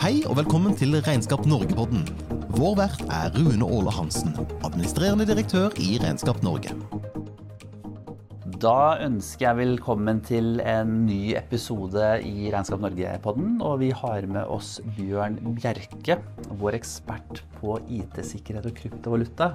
[0.00, 2.06] Hei og velkommen til Regnskap Norge-podden.
[2.56, 4.32] Vår vert er Rune Åle Hansen,
[4.64, 6.72] administrerende direktør i Regnskap Norge.
[8.60, 13.54] Da ønsker jeg velkommen til en ny episode i Regnskap Norge-podden.
[13.64, 16.18] Og vi har med oss Bjørn Bjerke,
[16.60, 19.48] vår ekspert på IT-sikkerhet og kryptovaluta.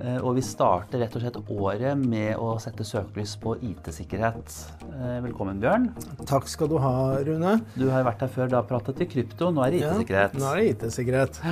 [0.00, 4.58] Eh, og vi starter rett og slett året med å sette søkelys på IT-sikkerhet.
[4.88, 5.92] Eh, velkommen, Bjørn.
[6.26, 6.96] Takk skal du ha,
[7.28, 7.60] Rune.
[7.78, 8.50] Du har vært her før.
[8.56, 9.54] Da pratet vi krypto.
[9.54, 10.34] Nå er det IT-sikkerhet.
[10.34, 11.42] Ja, nå er det IT-sikkerhet.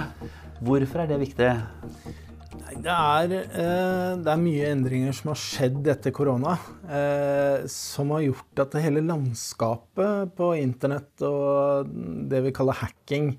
[0.65, 1.55] Hvorfor er det viktig?
[2.85, 8.25] Det er, eh, det er, mye endringer som har skjedd etter korona, eh, som har
[8.27, 11.89] gjort at hele landskapet på internett og
[12.31, 13.31] det vi kaller hacking,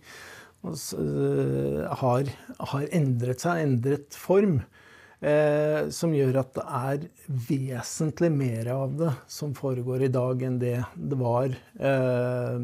[0.65, 2.31] eh, har,
[2.71, 4.63] har, endret seg, endret form.
[5.95, 7.05] Som gjør at det er
[7.47, 12.59] vesentlig mer av det som foregår i dag, enn det det var eh,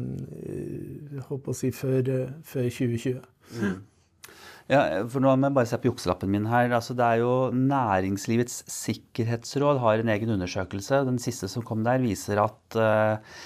[1.26, 2.12] håper å si, før,
[2.46, 3.18] før 2020.
[3.56, 3.80] Mm.
[4.70, 6.70] Ja, for nå må jeg bare se på jukselappen min her.
[6.70, 11.02] Altså, det er jo Næringslivets sikkerhetsråd har en egen undersøkelse.
[11.08, 13.42] Den siste som kom der, viser at uh, eh,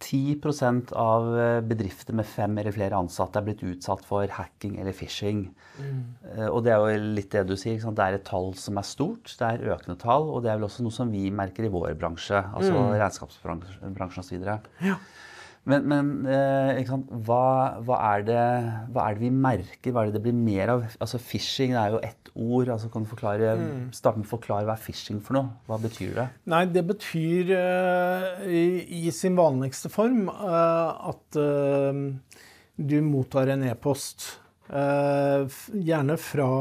[0.00, 4.96] 10% av eh, bedrifter med fem eller flere ansatte er blitt utsatt for hacking eller
[4.96, 5.44] phishing.
[5.76, 6.00] Mm.
[6.24, 7.80] Uh, og det er jo litt det du sier.
[7.84, 10.30] Det er et tall som er stort, det er økende tall.
[10.32, 12.94] Og det er vel også noe som vi merker i vår bransje, altså mm.
[12.96, 14.54] regnskapsbransjen osv.
[14.88, 14.96] Ja.
[15.68, 17.44] Men, men eh, hva,
[17.84, 18.44] hva, er det,
[18.94, 19.92] hva, er det, vi merker?
[19.92, 20.86] Hva er det det blir mer av?
[21.02, 22.70] Altså Phishing er jo ett ord.
[22.72, 23.82] altså kan du forklare, mm.
[23.96, 25.52] Starte med å forklare hva er phishing for noe?
[25.68, 26.28] Hva betyr det?
[26.50, 28.64] Nei, Det betyr eh, i,
[29.02, 32.38] i, sin vanligste form eh, at uh,
[32.80, 34.36] du mottar en e-post.
[34.70, 36.52] gjerne fra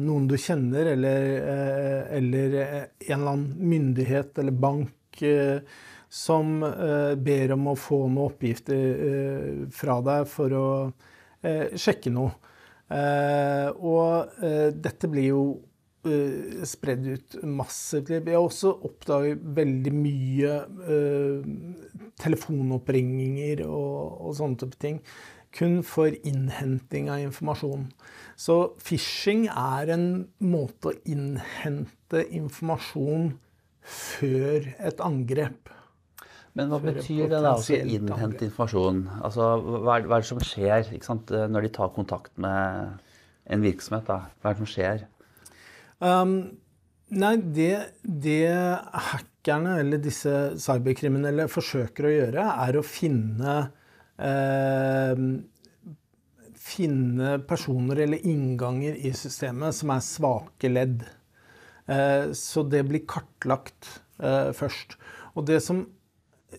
[0.00, 1.26] noen du kjenner, eller,
[2.16, 5.20] eller, en eller annen myndighet eller bank
[6.08, 10.66] som eh, ber om å få noen oppgifter eh, fra deg for å
[11.42, 12.34] eh, sjekke noe.
[12.86, 14.36] og
[14.78, 15.40] dette blir jo
[16.62, 18.12] spredd ut massivt.
[18.22, 20.52] Vi har også oppdaget veldig mye
[22.22, 25.00] telefonoppringinger og, og sånne type ting
[25.56, 27.88] kun for innhenting av informasjon.
[28.36, 33.32] Så phishing er en måte å innhente informasjon
[33.86, 35.72] før et angrep.
[36.56, 39.02] Men hva betyr det da, altså innhente informasjon?
[39.20, 42.94] Altså, hva, er, hva er det som skjer sant, når de tar kontakt med
[43.52, 44.06] en virksomhet?
[44.08, 44.22] Da?
[44.40, 45.02] Hva er det som skjer?
[46.00, 46.32] Um,
[47.12, 48.46] nei, det, det,
[49.10, 53.58] hackerne eller disse cyberkriminelle forsøker å gjøre, er å finne
[54.16, 55.28] eh,
[56.66, 61.04] Finne personer eller innganger i systemet som er svake ledd.
[61.86, 63.86] Eh, så det blir kartlagt
[64.18, 64.96] eh, først.
[65.38, 65.84] Og det som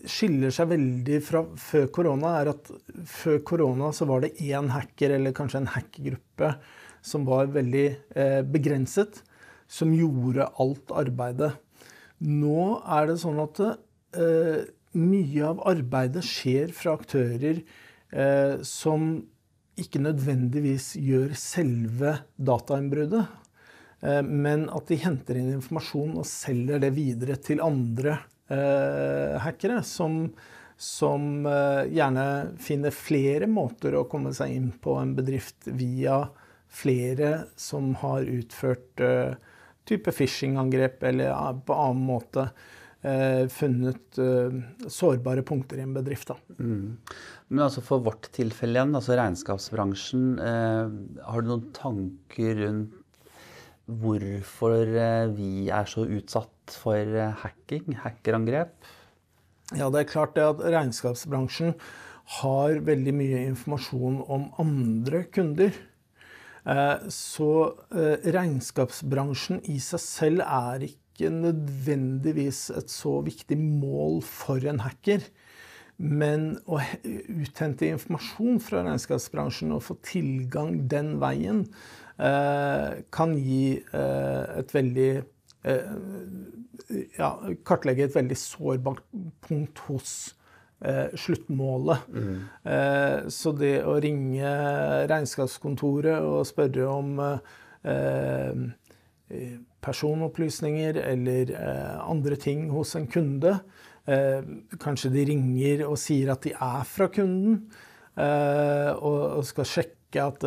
[0.08, 2.70] skiller seg veldig fra før korona, er at
[3.08, 6.52] før korona så var det én hacker, eller kanskje en hackergruppe,
[7.04, 7.86] som var veldig
[8.18, 9.22] eh, begrenset,
[9.68, 11.52] som gjorde alt arbeidet.
[12.24, 14.66] Nå er det sånn at eh,
[14.98, 19.10] mye av arbeidet skjer fra aktører eh, som
[19.78, 23.28] ikke nødvendigvis gjør selve datainnbruddet,
[24.02, 30.22] eh, men at de henter inn informasjon og selger det videre til andre hackere som,
[30.76, 32.26] som eh, gjerne
[32.62, 36.22] finner flere måter å komme seg inn på en bedrift via
[36.68, 39.36] flere som har utført eh,
[39.88, 42.50] type phishing-angrep eller på annen måte
[42.98, 44.18] funnet
[44.90, 46.32] sårbare punkter i en bedrift.
[46.58, 46.96] Mm.
[47.46, 52.96] Men altså for vårt tilfelle igjen, altså regnskapsbransjen, har du noen tanker rundt
[53.88, 54.84] hvorfor
[55.34, 58.76] vi er så utsatt for eh, hacking, hackerangrep?
[59.76, 61.74] Ja, det er klart det at regnskapsbransjen
[62.38, 65.76] har veldig mye informasjon om andre kunder.
[66.68, 67.50] Eh, så
[67.92, 75.24] eh, regnskapsbransjen i seg selv er ikke nødvendigvis et så viktig mål for en hacker.
[75.98, 76.78] Men å
[77.08, 81.64] uthente informasjon fra regnskapsbransjen og få tilgang den veien
[82.18, 85.10] kan gi et veldig
[87.18, 87.30] ja,
[87.66, 89.04] kartlegge et veldig sårbart
[89.44, 90.12] punkt hos
[90.84, 92.08] eh, sluttmålet.
[92.08, 92.36] Mm.
[92.72, 94.52] Eh, så det å ringe
[95.10, 98.64] regnskapskontoret og spørre om eh,
[99.84, 103.58] personopplysninger eller eh, andre ting hos en kunde
[104.08, 104.40] eh,
[104.80, 107.60] Kanskje de ringer og sier at de er fra kunden
[108.16, 110.44] eh, og, og skal sjekke at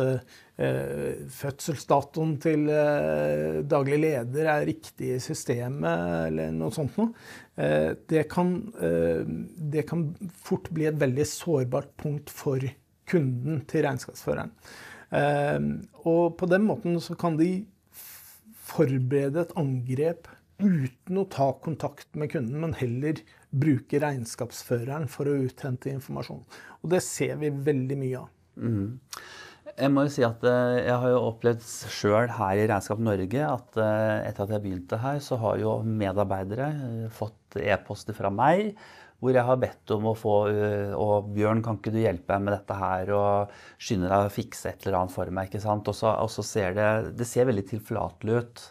[0.62, 7.14] Eh, fødselsdatoen til eh, daglig leder er riktig i systemet, eller noe sånt noe.
[7.52, 8.22] Det
[9.72, 10.04] det kan
[10.44, 12.62] fort bli et veldig sårbart punkt for
[13.08, 14.54] kunden til regnskapsføreren.
[16.08, 17.66] Og på den måten så kan de
[18.72, 20.30] forberede et angrep
[20.62, 23.20] uten å ta kontakt med kunden, men heller
[23.52, 26.40] bruke regnskapsføreren for å uthente informasjon.
[26.80, 28.32] Og det ser vi veldig mye av.
[28.56, 28.88] Mm.
[29.72, 33.44] Jeg må jo si at eh, jeg har jo opplevd sjøl her i Regnskap Norge
[33.46, 38.30] at eh, etter at jeg begynte her, så har jo medarbeidere eh, fått e-poster fra
[38.32, 38.74] meg
[39.22, 40.32] hvor jeg har bedt om å få
[40.98, 43.12] Og Bjørn, kan ikke du hjelpe meg med dette her?
[43.14, 45.46] Og skynde deg å fikse et eller annet for meg.
[45.46, 45.86] ikke sant?
[45.86, 46.88] Og så, ser det
[47.20, 48.64] Det ser veldig tilforlatelig ut.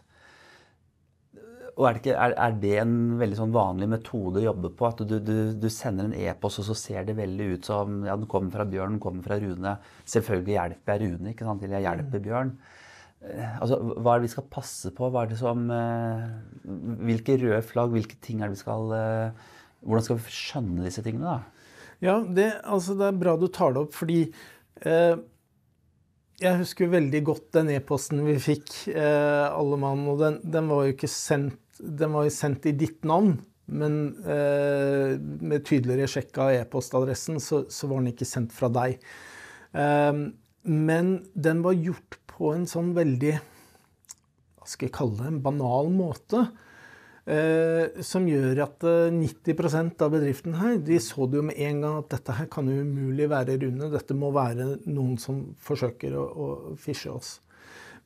[1.82, 4.90] Og er det, ikke, er, er det, en veldig sånn vanlig metode å jobbe på?
[4.92, 8.14] At du, du, du sender en e-post, og så ser det veldig ut som ja,
[8.20, 9.74] den kommer fra Bjørn, den kommer fra Rune.
[10.14, 11.66] Selvfølgelig hjelper jeg Rune, ikke sant?
[11.66, 12.28] eller jeg hjelper mm.
[12.28, 12.54] Bjørn.
[13.32, 15.10] Eh, altså, Hva er det vi skal passe på?
[15.42, 16.30] Som, eh,
[17.10, 19.50] hvilke røde flagg, hvilke ting er det vi skal eh,
[19.82, 21.34] Hvordan skal vi skjønne disse tingene?
[21.34, 21.66] da?
[22.06, 24.24] Ja, det, altså, det er bra du tar det opp, fordi
[24.86, 25.16] eh,
[26.42, 30.02] jeg husker veldig godt den e-posten vi fikk, eh, alle mann.
[30.10, 33.36] Og den, den, var jo ikke sendt Den var jo sendt i ditt navn,
[33.72, 39.00] men eh, med tydeligere sjekk av e-postadressen, så, så, var den ikke sendt fra deg.
[39.74, 40.26] Eh,
[40.68, 43.34] men den var gjort på en sånn veldig
[44.62, 45.30] Hva skal jeg kalle det?
[45.32, 46.46] En banal måte.
[47.22, 48.84] Eh, som gjør at
[49.14, 52.48] 90 eh, av bedriften her de så det jo med en gang at dette her
[52.50, 53.92] kan jo umulig være Rune.
[53.94, 56.48] Dette må være noen som forsøker å, å
[56.82, 57.36] fishe oss.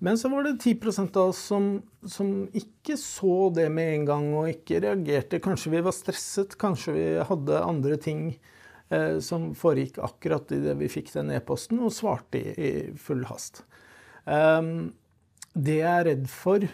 [0.04, 1.70] Men så var det 10% av oss som,
[2.04, 5.40] som, ikke så det med en gang og ikke reagerte.
[5.44, 8.26] Kanskje vi var stresset, kanskje vi hadde andre ting
[8.90, 13.64] eh, som foregikk akkurat idet vi fikk den e-posten, og svarte i, i full hast.
[14.26, 14.92] Um,
[15.56, 16.68] det jeg er redd for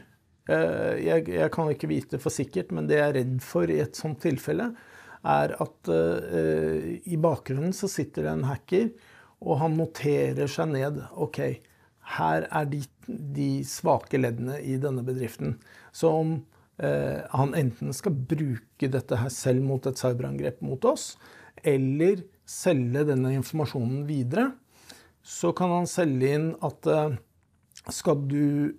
[0.50, 3.81] Eh, jeg, jeg, kan ikke vite for sikkert, men det jeg er redd for i
[3.83, 4.71] et sånt tilfelle,
[5.21, 8.88] er at uh, i bakgrunnen så sitter det en hacker,
[9.45, 11.38] og han noterer seg ned OK,
[12.18, 15.56] her er de, de svake leddene i denne bedriften.
[15.95, 16.33] Så om
[16.81, 21.15] eh, han enten skal bruke dette her selv mot et cyberangrep mot oss,
[21.63, 24.51] eller selge denne informasjonen videre,
[25.21, 27.19] så kan han selge inn at eh,
[27.92, 28.77] skal du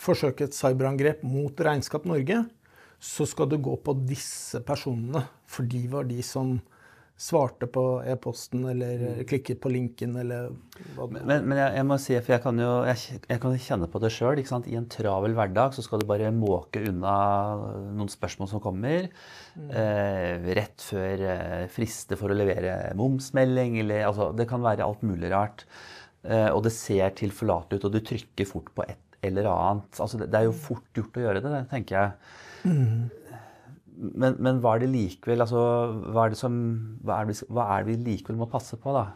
[0.00, 2.42] forsøke et cyberangrep mot Regnskap Norge,
[3.00, 5.24] så skal du gå på disse personene.
[5.48, 6.58] For de var de som
[7.20, 9.18] svarte på e-posten eller mm.
[9.28, 10.48] klikket på linken eller
[10.96, 13.58] hva det Men, men jeg, jeg, må si, for jeg kan jo jeg, jeg kan
[13.66, 14.40] kjenne på det sjøl.
[14.40, 17.14] I en travel hverdag så skal du bare måke unna
[17.92, 19.10] noen spørsmål som kommer.
[19.52, 19.68] Mm.
[19.68, 25.04] Eh, rett før eh, friste for å levere momsmelding eller altså, Det kan være alt
[25.04, 25.66] mulig rart.
[26.24, 29.92] Eh, og det ser tilforlatelig ut, og du trykker fort på et eller annet.
[30.00, 32.36] Altså, det, er jo fort gjort å gjøre det, tenker jeg.
[32.64, 33.08] Mm.
[34.00, 35.62] Men, men, hva er det likevel altså,
[36.08, 36.54] hva, er det som,
[37.04, 39.08] hva, er det, hva er det vi likevel må passe på, da?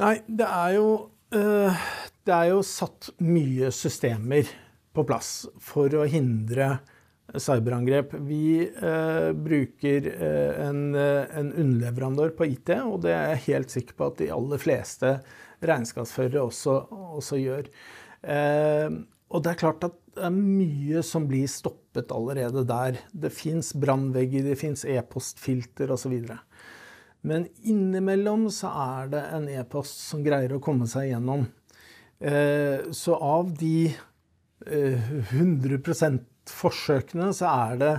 [0.00, 0.88] Nei, det er jo
[1.38, 1.84] øh,
[2.26, 4.50] Det er jo satt mye systemer
[4.94, 6.76] på plass for å hindre
[7.34, 8.12] cyberangrep.
[8.26, 13.98] Vi øh, bruker øh, en, en, underleverandør på IT, og det er jeg helt sikker
[13.98, 15.16] på at de aller fleste
[15.64, 16.78] regnskapsførere også,
[17.18, 17.70] også gjør.
[18.22, 18.88] Eh,
[19.34, 23.00] og det er klart at det er mye som blir stoppet allerede der.
[23.10, 26.14] Det fins brannvegger, det fins e-postfilter osv.
[27.26, 31.48] Men innimellom så er det en e-post som greier å komme seg gjennom.
[32.22, 33.90] Eh, så av de
[34.70, 36.22] 100 eh,
[36.54, 37.94] forsøkene så er det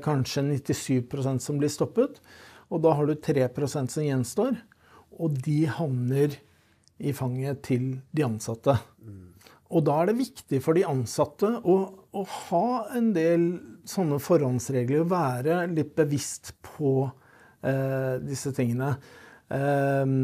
[0.00, 2.20] kanskje 97% som blir stoppet.
[2.70, 4.56] Og da har du 3% som gjenstår,
[5.20, 6.38] og de havner
[6.96, 8.78] i fanget til de ansatte.
[9.02, 9.25] Mm.
[9.74, 11.76] Og da er det viktig for de ansatte å,
[12.14, 13.46] å ha en del
[13.88, 17.00] sånne forhåndsregler, være litt bevisst på
[17.66, 18.94] eh, disse tingene.
[19.50, 20.16] Eh,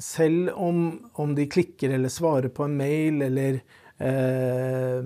[0.00, 0.84] selv om,
[1.22, 3.60] om, de klikker eller svarer på en mail eller
[4.02, 5.00] eh,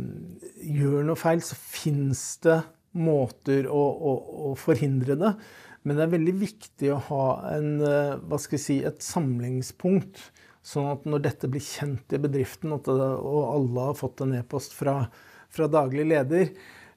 [0.65, 2.61] gjør noe feil, så fins det
[2.99, 4.15] måter å, å,
[4.49, 5.35] å, forhindre det.
[5.85, 10.31] Men det er veldig viktig å ha en, eh, si, et samlingspunkt
[10.65, 15.01] Sånn at når dette blir kjent i bedriften, og alle har fått en e-post fra,
[15.55, 16.51] fra, daglig leder,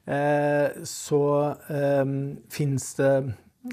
[0.04, 1.22] eh, så
[1.70, 2.14] eh,
[2.52, 3.12] fins det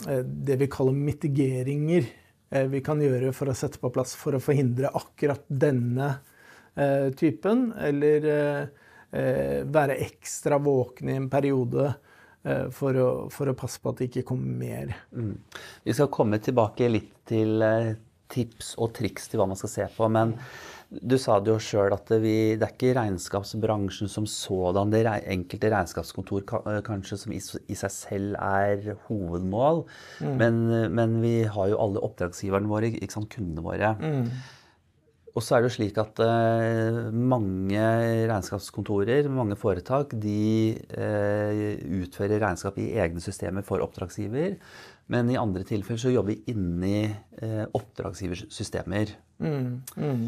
[0.05, 2.15] eh, det vi kaller mitigeringer
[2.49, 6.07] vi kan gjøre for å sette på plass for å forhindre akkurat denne
[7.13, 8.23] typen, eller
[9.69, 11.91] være ekstra våkne i en periode.
[12.73, 14.95] For å, for å, passe på at det ikke kommer mer.
[15.13, 15.35] Mm.
[15.85, 17.61] Vi skal komme tilbake litt til
[18.29, 20.09] tips og triks til hva man skal se på.
[20.11, 20.37] Men,
[20.89, 25.27] Du sa det jo sjøl at vi, det er ikke regnskapsbransjen som sådan, det er
[25.29, 26.47] enkelte regnskapskontor
[26.81, 29.83] kanskje som i, i seg selv er hovedmål.
[30.17, 30.33] Mm.
[30.41, 30.57] Men,
[30.97, 33.93] men, vi har jo alle oppdragsgiverne våre, ikke sant, kundene våre.
[34.01, 34.31] Mm.
[35.37, 37.79] Og så er det jo slik at uh, mange
[38.31, 41.65] regnskapskontorer, mange foretak, de uh,
[42.01, 44.57] utfører regnskap i egne systemer for oppdragsgiver.
[45.09, 49.15] Men i andre tilfeller så jobber vi inni eh, oppdragsgivers systemer.
[49.41, 50.25] Mm, mm.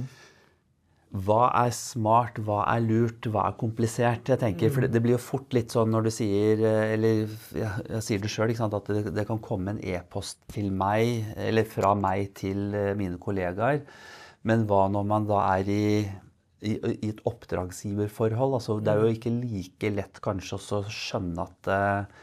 [1.22, 4.30] Hva er smart, hva er lurt, hva er komplisert?
[4.32, 8.06] jeg tenker, For det, blir jo fort litt sånn når du sier Eller jeg, jeg
[8.06, 12.32] sier det sjøl, at det, det, kan komme en e-post til meg, eller fra meg
[12.40, 13.84] til mine kollegaer
[14.48, 15.86] men hva når man da er i,
[16.66, 18.58] i, i et oppdragsgiverforhold?
[18.58, 22.22] Altså, det er jo ikke like lett kanskje å skjønne at eh,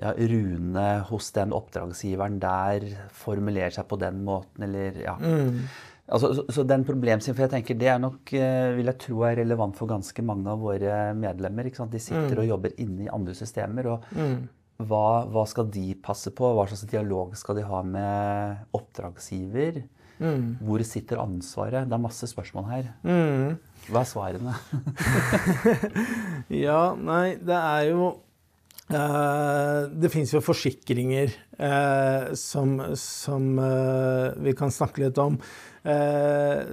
[0.00, 5.16] ja, runene hos den oppdragsgiveren der formulerer seg på den måten, eller ja.
[5.20, 5.66] Mm.
[6.12, 9.22] Altså, så, så, den problemstillingen, for jeg tenker Det er nok, eh, vil jeg tro
[9.28, 11.70] er relevant for ganske mange av våre medlemmer.
[11.70, 12.42] De sitter mm.
[12.42, 13.88] og jobber inne i andre systemer.
[13.94, 14.34] og mm.
[14.82, 16.52] hva, hva, skal de passe på?
[16.56, 19.84] Hva slags dialog skal de ha med oppdragsgiver?
[20.22, 20.58] Mm.
[20.66, 21.86] Hvor sitter ansvaret?
[21.88, 22.90] Det er masse spørsmål her.
[23.06, 23.56] Mm.
[23.88, 24.58] Hva er svarene?
[26.66, 28.12] ja, nei, det er jo
[28.90, 35.38] Det fins jo forsikringer uh, som, som uh, vi kan snakke litt om,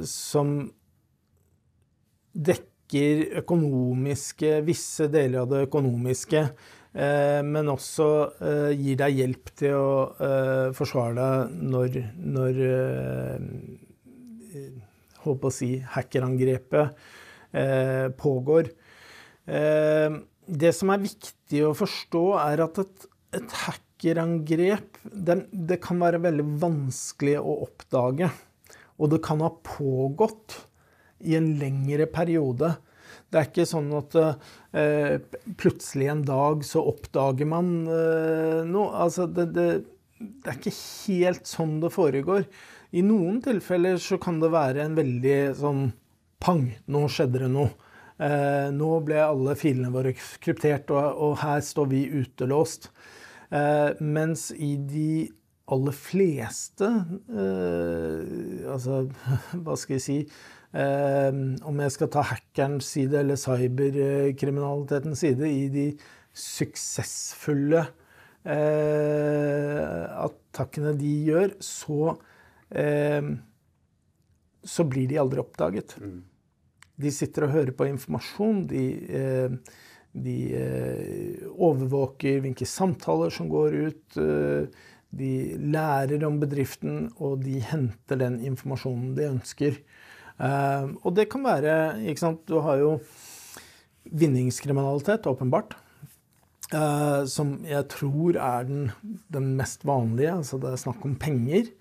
[0.09, 0.49] som
[2.33, 6.43] dekker økonomiske, visse deler av det økonomiske.
[6.89, 8.07] Eh, men også
[8.41, 9.91] eh, gir deg hjelp til å
[10.25, 12.61] eh, forsvare deg når, når
[15.19, 16.95] Holdt på å si hackerangrepet
[18.17, 18.69] pågår.
[20.49, 26.21] Det som er viktig å forstå, er at et, et hackerangrep det, det kan være
[26.23, 28.31] veldig vanskelig å oppdage.
[28.99, 30.57] Og det kan ha pågått
[31.19, 32.73] i en lengre periode.
[33.29, 35.19] Det er ikke sånn at eh,
[35.59, 38.89] plutselig en dag så oppdager man eh, noe.
[39.05, 39.67] Altså, det, det,
[40.17, 42.47] det, er ikke helt sånn det foregår.
[42.89, 45.83] I noen tilfeller så kan det være en veldig sånn
[46.41, 47.69] pang, nå skjedde det noe.
[48.19, 50.11] Eh, nå ble alle filene våre
[50.43, 52.89] kryptert, og, her står vi utelåst.
[53.55, 55.29] Eh, mens i de
[55.73, 58.19] aller fleste eh,
[58.69, 58.99] Altså,
[59.63, 60.19] hva skal jeg si
[60.69, 65.85] om jeg skal ta hackerens side eller cyberkriminalitetens side i de
[66.37, 67.81] suksessfulle
[70.29, 72.13] attakkene de gjør, så,
[74.75, 75.97] så blir de aldri oppdaget.
[75.97, 76.28] Mm.
[76.99, 78.65] De sitter og hører på informasjon.
[78.67, 78.83] De,
[80.11, 80.37] de
[81.55, 84.19] overvåker hvilke samtaler som går ut.
[85.09, 85.31] De
[85.73, 89.79] lærer om bedriften, og de henter den informasjonen de ønsker.
[90.43, 91.77] Og det kan være
[92.11, 92.97] ikke sant, Du har jo
[94.11, 95.75] vinningskriminalitet, åpenbart.
[96.69, 98.89] Uh, som jeg tror er den,
[99.33, 100.35] den, mest vanlige.
[100.37, 101.71] Altså det er snakk om penger.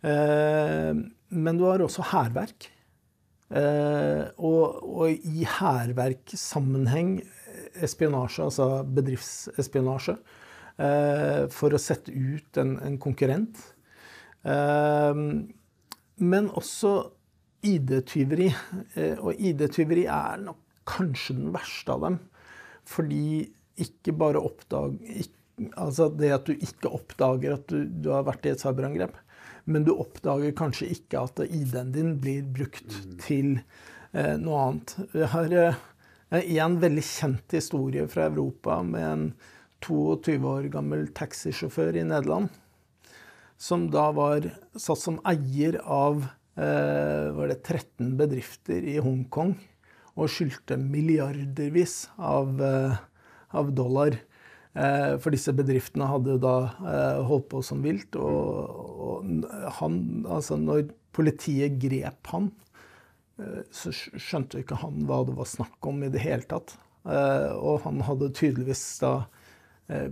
[0.00, 0.96] Uh,
[1.28, 2.70] men du har også hærverk.
[3.50, 7.16] Og, og i hærverkssammenheng
[7.82, 10.14] espionasje, altså bedriftsespionasje,
[11.50, 13.58] for å sette ut en, en konkurrent.
[14.44, 16.94] men også
[17.66, 18.48] ID-tyveri.
[18.94, 22.18] Eh, og ID-tyveri er nok kanskje den verste av dem.
[22.88, 24.98] Fordi ikke bare oppdag...
[25.76, 29.12] Altså det at du ikke oppdager at du, du har vært i et cyberangrep,
[29.70, 33.14] men du oppdager kanskje ikke at ID-en din blir brukt mm.
[33.22, 33.52] til
[34.12, 34.96] eh, noe annet.
[35.14, 35.78] Jeg har eh,
[36.64, 39.30] en veldig kjent historie fra Europa med en
[39.86, 42.50] 22 år gammel taxisjåfør i Nederland.
[43.60, 44.46] Som da var
[44.76, 46.26] satt som eier av
[46.60, 49.54] Eh, var det 13 bedrifter i Hongkong
[50.18, 52.96] og skyldte milliardervis av, eh,
[53.54, 54.18] av dollar.
[54.74, 56.54] Eh, for disse bedriftene hadde jo da
[57.26, 58.16] holdt på som vilt.
[58.16, 59.44] Og,
[59.80, 59.96] han,
[60.28, 62.52] altså når politiet grep han,
[63.72, 66.74] så skjønte ikke han hva det var snakk om i det hele tatt.
[67.08, 69.14] Og han hadde tydeligvis da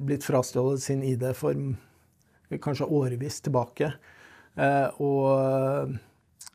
[0.01, 1.59] blitt frastjålet sin ID for
[2.65, 3.91] kanskje årevis tilbake.
[5.05, 5.93] Og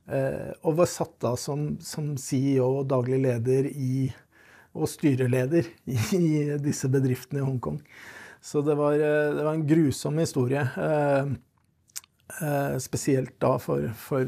[0.03, 4.09] Eh, og var satt da som, som CEO og daglig leder i,
[4.73, 5.67] og styreleder
[6.17, 7.79] i disse bedriftene i Hongkong.
[8.43, 10.67] Så det var, eh, det var en grusom historie.
[12.41, 14.25] Eh, spesielt da for, for,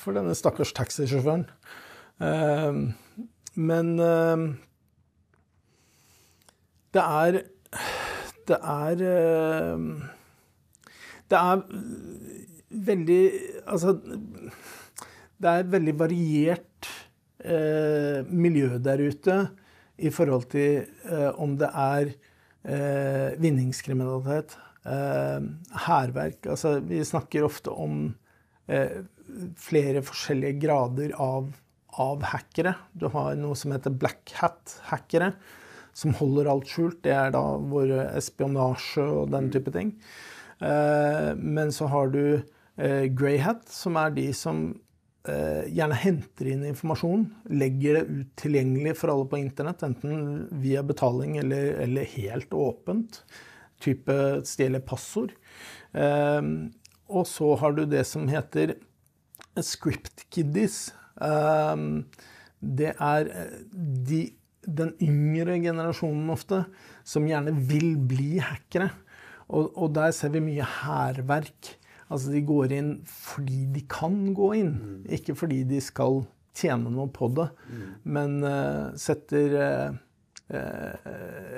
[0.00, 1.44] for denne stakkars taxisjåføren.
[3.54, 3.90] Men
[6.94, 7.42] det er
[8.48, 8.96] Det er
[11.28, 11.62] Det er
[12.70, 13.32] veldig
[13.66, 13.98] Altså
[15.44, 16.88] det er veldig variert
[17.44, 19.36] eh, miljø der ute
[19.96, 22.12] i forhold til eh, om det er
[22.64, 25.40] eh, vinningskriminalitet, eh,
[26.50, 28.14] Altså, vi snakker ofte om
[28.68, 29.04] eh,
[29.56, 31.52] flere forskjellige grader av,
[31.98, 32.74] av hackere.
[32.92, 35.32] Du har noe som heter black hat-hackere,
[35.94, 37.02] som holder alt skjult.
[37.06, 39.94] Det er da vår espionasje og den type ting.
[40.58, 42.42] Eh, men så har du
[42.76, 44.80] eh, grey hat, som er de som eh,
[45.24, 51.38] gjerne henter inn informasjon, legger det ut tilgjengelig for alle på internett, enten via betaling
[51.40, 53.22] eller, eller helt åpent.
[53.80, 54.16] Type
[54.48, 55.32] stjeler passord.
[55.94, 58.74] Og så har du det som heter
[59.64, 60.90] script kiddies.
[62.60, 63.30] Det er
[63.72, 64.20] de,
[64.64, 66.64] den yngre generasjonen ofte
[67.06, 68.90] som gjerne vil bli hackere.
[69.48, 71.74] Og, og der ser vi mye hærverk.
[72.12, 75.04] Altså de går inn fordi de kan gå inn, mm.
[75.18, 76.22] ikke fordi de skal
[76.54, 77.48] tjene noe på det.
[77.68, 77.86] Mm.
[78.16, 80.02] Men uh, setter uh,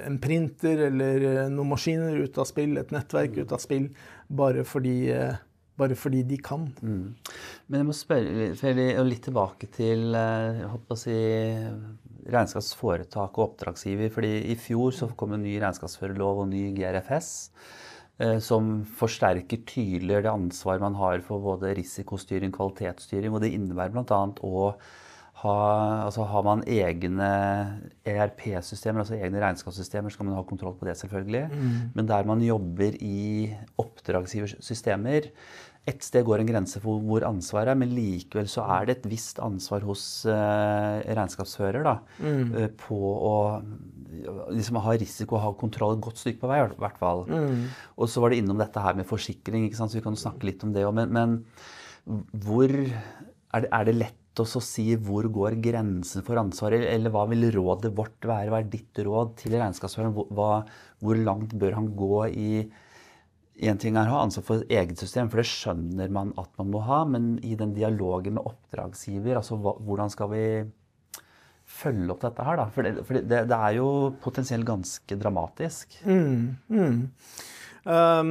[0.06, 3.42] en printer eller noen maskiner ut av spill, et nettverk mm.
[3.42, 3.90] ut av spill,
[4.30, 4.96] bare fordi,
[5.76, 6.68] bare fordi de kan.
[6.80, 7.08] Mm.
[7.66, 11.18] Men jeg må spørre litt tilbake til jeg håper å si,
[12.30, 14.10] regnskapsforetak og oppdragsgiver.
[14.14, 17.32] fordi I fjor så kom en ny regnskapsførerlov og ny GRFS
[18.40, 23.35] som forsterker tydeligere det ansvar man har for både risikostyring kvalitetsstyring.
[23.35, 24.20] og Det innebærer bl.a.
[24.40, 24.70] å
[25.42, 25.56] ha,
[26.06, 27.28] altså har man egne
[28.08, 31.42] ERP-systemer, altså egne regnskapssystemer, så kan man ha kontroll på det, selvfølgelig.
[31.52, 31.75] Mm.
[31.99, 35.28] Men der man jobber i oppdragsgiversystemer,
[35.87, 39.09] ett sted går en grense for hvor ansvaret er, men likevel så er det et
[39.12, 42.49] visst ansvar hos uh, regnskapsfører da, mm.
[42.57, 43.35] uh, på å
[44.50, 47.23] liksom, ha risiko og ha kontroll et godt stykke på vei, i hvert fall.
[47.31, 47.69] Mm.
[47.97, 50.75] Og så var det innom dette her med forsikring, så vi kan snakke litt om
[50.75, 50.97] det òg.
[50.99, 51.37] Men, men,
[52.47, 57.25] hvor er det, er det lett å si hvor går grensen for ansvaret, eller hva
[57.31, 58.50] vil rådet vårt være?
[58.52, 60.16] Hva er ditt råd til regnskapsføreren?
[60.16, 60.66] Hvor,
[61.00, 62.50] hvor langt bør han gå i
[63.56, 66.68] Én ting er å ha ansvar for eget system, for det skjønner man at man
[66.75, 67.04] må ha.
[67.08, 70.44] Men i den dialogen med oppdragsgiver, altså hvordan skal vi
[71.66, 72.68] følge opp dette her, da?
[72.74, 73.88] For det, for det, det er jo
[74.22, 75.98] potensielt ganske dramatisk.
[76.04, 77.02] Mm, mm.
[77.87, 78.31] Um,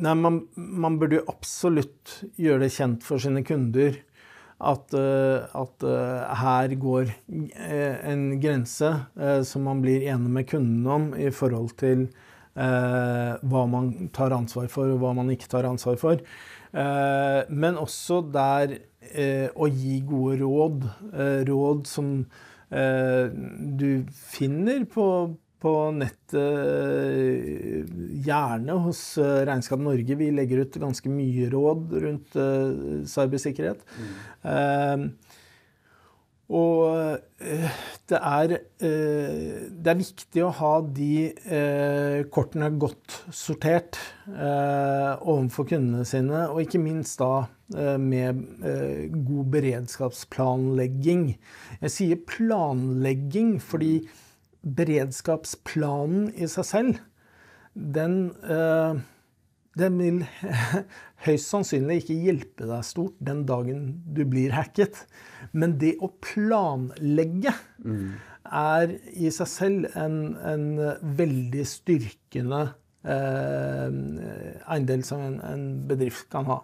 [0.00, 3.98] nei, man, man, burde jo absolutt gjøre det kjent for sine kunder
[4.64, 8.90] at, uh, at uh, her går uh, en grense
[9.48, 12.06] som man blir enig med kunden om i forhold til
[12.54, 16.20] hva man tar ansvar for, og hva man ikke tar ansvar for.
[16.74, 18.76] Eh, men også der
[19.14, 20.90] eh, å gi gode råd.
[21.50, 22.18] råd som
[22.74, 25.04] du finner på,
[25.62, 26.40] på nettet,
[28.24, 30.16] gjerne hos Regnskap Norge.
[30.18, 32.34] Vi legger ut ganske mye råd rundt
[33.12, 33.84] cybersikkerhet.
[33.94, 35.04] Mm.
[36.52, 37.76] Og eh,
[38.10, 38.52] det er,
[38.84, 43.96] eh, det er, viktig å ha de eh, kortene godt sortert
[44.28, 47.46] overfor kundene sine, og ikke minst da
[48.00, 48.42] med
[49.24, 51.26] god beredskapsplanlegging.
[51.80, 53.94] Jeg sier planlegging fordi
[54.64, 57.00] beredskapsplanen i seg selv,
[57.74, 58.32] den
[59.78, 60.20] den vil
[61.26, 65.04] høyst sannsynlig ikke hjelpe deg stort den dagen du blir hacket.
[65.52, 68.08] Men det å planlegge mm.
[68.50, 70.66] er i seg selv en, en
[71.18, 72.62] veldig styrkende
[73.02, 73.88] eh,
[74.68, 76.60] eiendel som en, en, bedrift kan ha.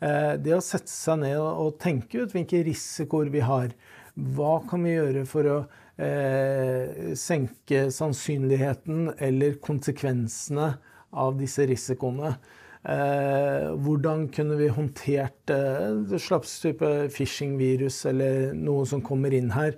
[0.00, 3.72] Eh, det å sette seg ned og tenke ut hvilke risikoer vi har.
[4.14, 5.58] Hva kan vi gjøre for å
[6.02, 10.72] eh, senke sannsynligheten eller konsekvensene
[11.12, 12.34] av disse risikoene.
[12.80, 19.76] Eh, hvordan kunne vi håndtert eh, slags type phishing-virus eller noe som kommer inn her?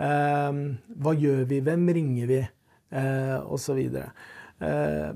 [0.00, 0.62] Eh,
[1.02, 1.60] hva gjør vi?
[1.66, 2.40] Hvem ringer vi?
[2.90, 4.10] Eh, og så videre.
[4.58, 5.12] Eh,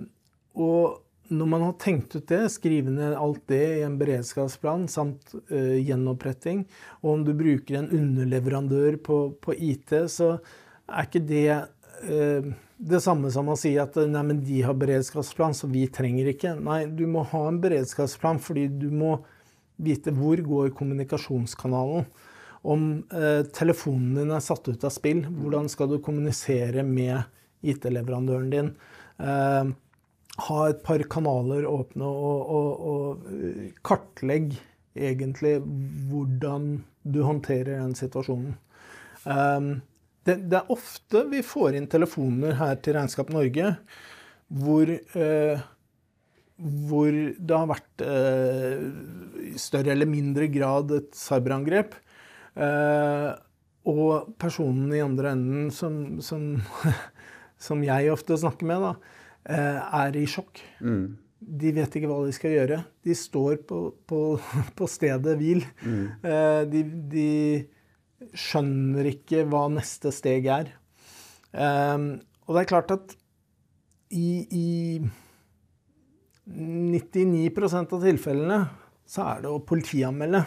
[0.55, 1.01] og
[1.33, 5.77] når man har tenkt ut det, skrive ned alt det i en beredskapsplan samt uh,
[5.81, 6.67] gjenoppretting,
[7.01, 10.35] og om du bruker en underleverandør på, på IT, så
[10.85, 11.47] er ikke det
[12.05, 12.53] uh,
[12.85, 16.55] det samme som å si at nei, men de har beredskapsplan, så vi trenger ikke.
[16.61, 19.17] Nei, du må ha en beredskapsplan fordi du må
[19.81, 22.05] vite hvor går kommunikasjonskanalen.
[22.65, 27.25] Om eh, telefonen din er satt ut av spill, hvordan skal du kommunisere med
[27.65, 28.71] IT-leverandøren din?
[29.21, 29.73] Eh,
[30.45, 34.55] ha et par kanaler åpne og, og, og eh, kartlegg
[34.95, 35.59] egentlig
[36.11, 38.55] hvordan du håndterer den situasjonen.
[39.25, 39.69] Um,
[40.25, 43.75] det, det, er ofte vi får inn telefoner her til Regnskap Norge
[44.55, 45.65] hvor, eh,
[46.57, 48.85] hvor det har vært eh,
[49.53, 51.97] i større eller mindre grad et cyberangrep.
[52.55, 53.31] Eh,
[53.91, 56.55] og personen i andre enden, som, som,
[57.67, 60.63] som jeg ofte snakker med, da, eh, er i sjokk.
[60.81, 61.05] Mm.
[61.45, 62.81] De vet ikke hva de skal gjøre.
[63.05, 64.21] De står på, på,
[64.79, 65.65] på stedet hvil.
[65.85, 66.05] Mm.
[66.25, 67.29] Eh, de, de,
[68.33, 70.73] skjønner ikke hva neste steg er.
[71.55, 73.15] Og det er klart at
[74.15, 75.01] i, i
[76.47, 78.59] 99% av tilfellene
[79.09, 80.45] så er det å politianmelde.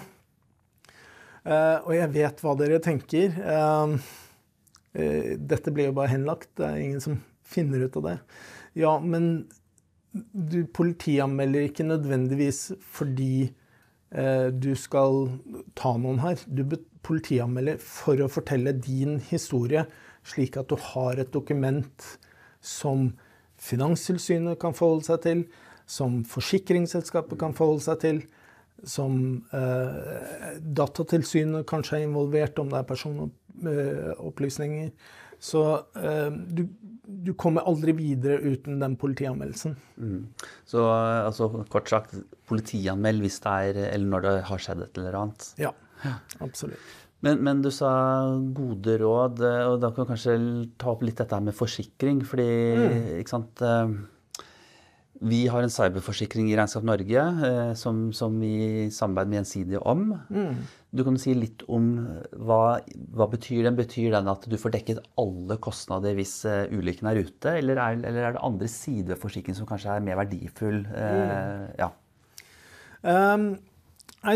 [1.47, 3.37] Uh, og jeg vet hva dere tenker.
[3.39, 3.95] Uh,
[5.37, 6.49] dette blir jo bare henlagt.
[6.57, 8.17] Det er ingen som finner ut av det.
[8.77, 9.47] Ja, men
[10.11, 13.49] du politianmelder ikke nødvendigvis fordi
[14.07, 15.25] du skal
[15.75, 16.39] ta noen her.
[16.47, 16.63] Du
[17.07, 19.85] politianmelder for å fortelle din historie,
[20.27, 22.09] slik at du har et dokument
[22.63, 23.11] som
[23.57, 25.39] Finanstilsynet kan forholde seg til,
[25.89, 28.19] som forsikringsselskapet kan forholde seg til,
[28.85, 29.13] som
[29.55, 34.91] eh, Datatilsynet kanskje er involvert, om det er personopplysninger.
[35.39, 35.63] Så
[35.97, 36.67] eh, du,
[37.07, 39.75] du, kommer aldri videre uten den politianmeldelsen.
[39.95, 40.21] Mm.
[40.67, 42.15] Så altså, kort sagt,
[42.49, 45.49] politianmeld hvis det er, eller når det har skjedd et eller annet?
[45.61, 45.73] Ja,
[46.43, 46.95] absolutt.
[47.25, 47.89] Men, men, du sa
[48.53, 50.35] gode råd, og da kan du kanskje
[50.77, 52.21] ta opp litt dette med forsikring.
[52.27, 52.99] Fordi mm.
[53.23, 53.95] ikke sant eh,
[55.19, 60.03] vi har en cyberforsikring i Regnskap Norge eh, som, som, vi samarbeider med Gjensidige om.
[60.29, 60.55] Mm.
[60.93, 62.79] Du kan si litt om hva,
[63.17, 63.77] hva betyr den?
[63.79, 67.49] Betyr den at du får dekket alle kostnader hvis uh, ulykken er ute?
[67.59, 70.79] Eller er, eller er det andre sider ved forsikring som kanskje er mer verdifull?
[70.91, 71.65] Uh, mm.
[71.81, 71.89] ja.
[73.07, 73.49] Um,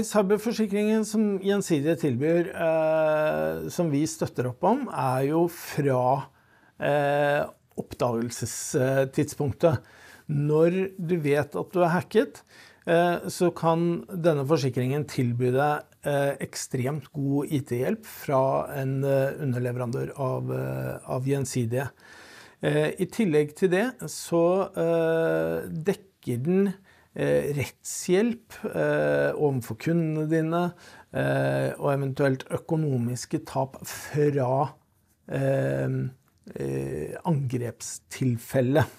[0.08, 6.04] cyberforsikringen som Gjensidige tilbyr, eh, som vi støtter opp om, er jo fra
[7.82, 9.76] oppdagelsestidspunktet.
[10.32, 12.41] Når du vet at du er hacket,
[12.88, 18.44] eh, så kan denne forsikringen tilby deg eh, ekstremt god IT-hjelp fra
[18.80, 20.52] en eh, underleverandør av,
[21.06, 21.91] av Gjensidige.
[22.62, 26.67] I tillegg til det så dekker den
[27.58, 30.60] rettshjelp overfor kundene dine
[31.82, 34.52] og eventuelt økonomiske tap fra
[37.34, 38.94] angrepstilfellet.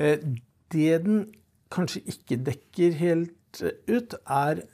[0.00, 0.18] Eh,
[0.72, 1.26] det den
[1.72, 4.64] kanskje ikke dekker helt eh, ut, er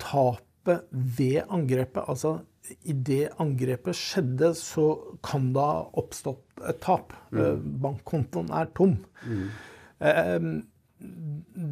[0.00, 2.04] tapet ved angrepet.
[2.06, 2.40] Altså
[2.86, 7.14] idet angrepet skjedde, så kan det ha oppstått et tap.
[7.30, 7.40] Mm.
[7.40, 8.98] Eh, bankkontoen er tom.
[9.26, 9.48] Mm.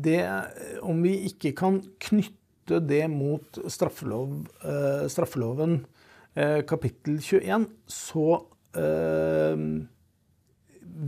[0.04, 0.18] Det,
[0.84, 4.34] om vi ikke kan knytte det mot straffelov,
[5.08, 5.78] straffeloven
[6.68, 8.26] kapittel 21, så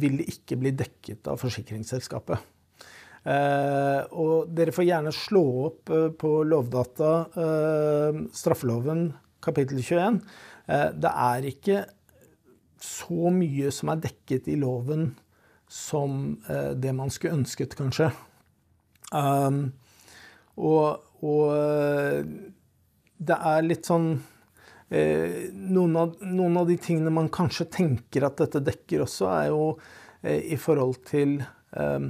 [0.01, 2.49] vil ikke bli dekket av forsikringsselskapet.
[3.21, 9.11] Eh, og dere får gjerne slå opp eh, på Lovdata eh, straffeloven
[9.45, 10.21] kapittel 21.
[10.71, 11.83] Eh, det er ikke
[12.81, 15.11] så mye som er dekket i loven
[15.71, 18.09] som eh, det man skulle ønsket, kanskje.
[19.13, 19.73] Um,
[20.57, 22.25] og, og
[23.19, 24.15] det er litt sånn
[24.91, 29.79] noen av, noen av, de tingene man kanskje tenker at dette dekker også, er jo
[30.23, 32.01] eh, i forhold til eh,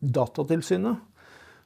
[0.00, 0.96] Datatilsynet.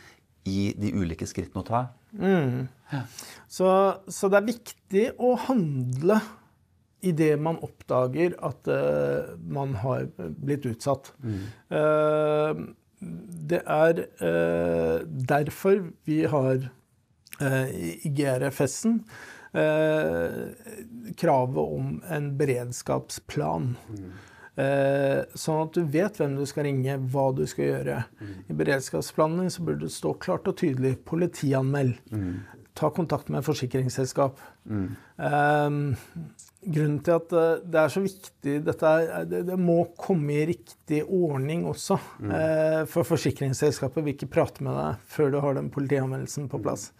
[0.50, 1.86] i de ulike skrittene å ta.
[2.16, 2.66] Mm.
[2.90, 3.04] Ja.
[3.46, 3.70] Så,
[4.10, 6.18] så, det er viktig å handle
[7.00, 11.12] idet man oppdager at uh, man har blitt utsatt.
[11.24, 11.40] Mm.
[11.72, 12.62] Uh,
[13.50, 16.68] det er uh, derfor vi har
[17.40, 18.98] i GRFS-en
[21.16, 23.70] kravet om en beredskapsplan.
[23.88, 24.10] Mm.
[25.40, 27.96] sånn at du vet hvem du skal ringe, hva du skal gjøre.
[28.20, 28.34] Mm.
[28.44, 31.96] I beredskapsplanen så burde det stå klart og tydelig 'politianmeld'.
[32.12, 32.59] Mm.
[32.80, 34.40] Ta kontakt med forsikringsselskap.
[34.66, 35.96] Um,
[36.60, 40.46] grunnen til at eh, det er så viktig dette er, det, det må komme i
[40.50, 41.98] riktig ordning også.
[42.20, 46.90] Uh, for forsikringsselskapet vil ikke prate med deg før du har den politianmeldelsen på plass.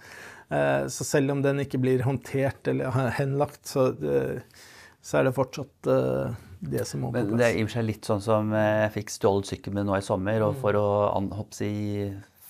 [0.51, 3.90] Uh, så selv om den ikke blir håndtert eller henlagt, så,
[5.01, 7.31] så er det fortsatt uh, det som må på plass.
[7.33, 9.88] Men det er i og for seg litt sånn som jeg fikk stjålet sykkelen min
[9.93, 10.88] nå i sommer, og for å
[11.57, 11.73] si,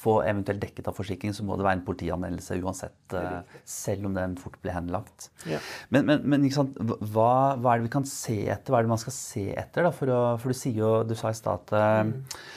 [0.00, 4.16] få eventuelt dekket av forsikring, så må det være en politianmeldelse uansett, uh, selv om
[4.16, 5.28] den fort blir henlagt.
[5.50, 5.60] Ja.
[5.92, 8.72] Men, men, men hva, hva, er det vi kan se etter?
[8.72, 9.86] Hva er det man skal se etter?
[9.86, 9.92] Da?
[9.96, 12.48] For, å, for du jo, du sa i stad at uh,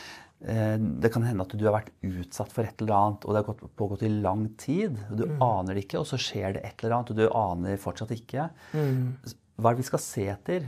[0.43, 3.67] det kan hende at du har vært utsatt for et eller annet, og det har
[3.79, 4.97] pågått i lang tid.
[5.10, 5.38] og Du mm.
[5.43, 8.49] aner det ikke, og så skjer det et eller annet, og du aner fortsatt ikke.
[8.75, 9.13] Mm.
[9.56, 10.67] Hva er det vi skal se etter?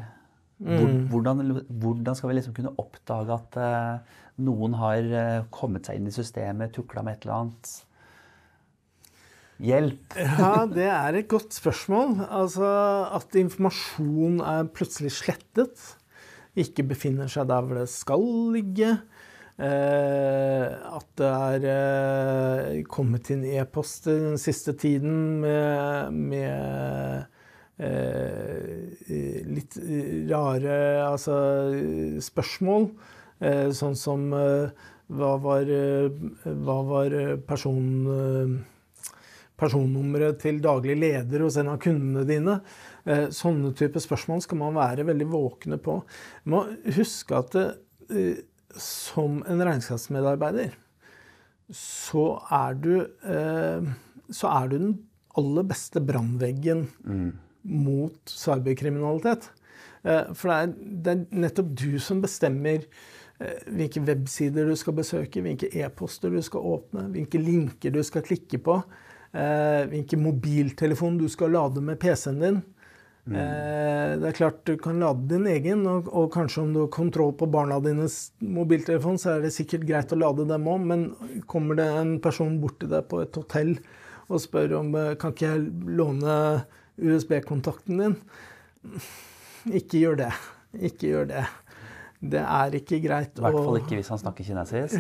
[0.64, 1.10] Mm.
[1.12, 6.10] Hvordan, hvordan, skal vi liksom kunne oppdage at uh, noen har uh, kommet seg inn
[6.10, 7.74] i systemet, tukla med et eller annet?
[9.63, 10.15] Hjelp!
[10.41, 12.17] ja, det er et godt spørsmål.
[12.28, 12.71] Altså
[13.15, 15.86] at informasjon er plutselig slettet.
[16.60, 18.98] Ikke befinner seg der hvor det skal ligge.
[19.56, 27.32] Eh, at det er eh, kommet inn e-post den siste tiden med, med
[27.76, 29.04] Eh,
[29.52, 29.76] litt
[30.30, 31.36] rare altså,
[32.24, 32.88] spørsmål.
[33.39, 35.69] Eh, sånn som eh, hva var,
[36.65, 37.13] hva var
[37.45, 37.84] person,
[39.54, 42.56] personnummeret til daglig leder hos en av kundene dine?
[43.30, 46.00] Sånne type spørsmål skal man være veldig våkne på.
[46.50, 47.67] Man må huske at det,
[48.82, 50.74] som en regnskapsmedarbeider
[51.69, 52.26] så
[52.58, 52.91] er du,
[54.34, 54.91] så er du den
[55.38, 57.30] aller beste brannveggen mm
[57.65, 59.50] mot cyberkriminalitet.
[60.06, 62.89] Eh, for det er, det er, nettopp du som bestemmer eh,
[63.39, 68.62] hvilke websider du skal besøke, hvilke e-poster du skal åpne, hvilke linker du skal klikke
[68.63, 68.78] på,
[69.36, 72.62] eh, hvilken mobiltelefon du skal lade med PC-en din.
[73.26, 73.36] Mm.
[74.21, 77.34] Det er klart du kan lade din egen, og, og, kanskje om du har kontroll
[77.34, 81.08] på barna dines mobiltelefon, så er det sikkert greit å lade dem òg, men
[81.50, 83.80] kommer det en person bort til deg på et hotell
[84.30, 85.65] og spør om kan ikke jeg
[85.98, 86.36] låne
[87.02, 88.15] USB-kontakten din.
[89.74, 90.32] Ikke gjør det.
[90.86, 91.45] Ikke gjør det.
[92.32, 94.96] Det er ikke greit å I hvert fall ikke hvis han snakker kinesisk.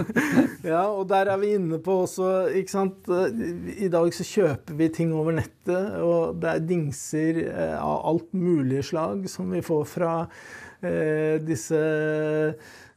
[0.72, 3.10] ja, og der er vi inne på også ikke sant?
[3.10, 8.30] I dag så kjøper vi ting over nettet, og det er dingser eh, av alt
[8.36, 10.12] mulig slag som vi får fra
[10.84, 11.80] eh, disse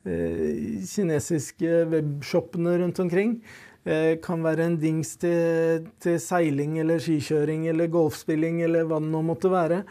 [0.08, 3.40] eh, kinesiske webshoppene rundt omkring.
[3.88, 9.12] Eh, kan være en dings til, til, seiling eller skikjøring eller golfspilling eller hva det
[9.14, 9.84] nå måtte være.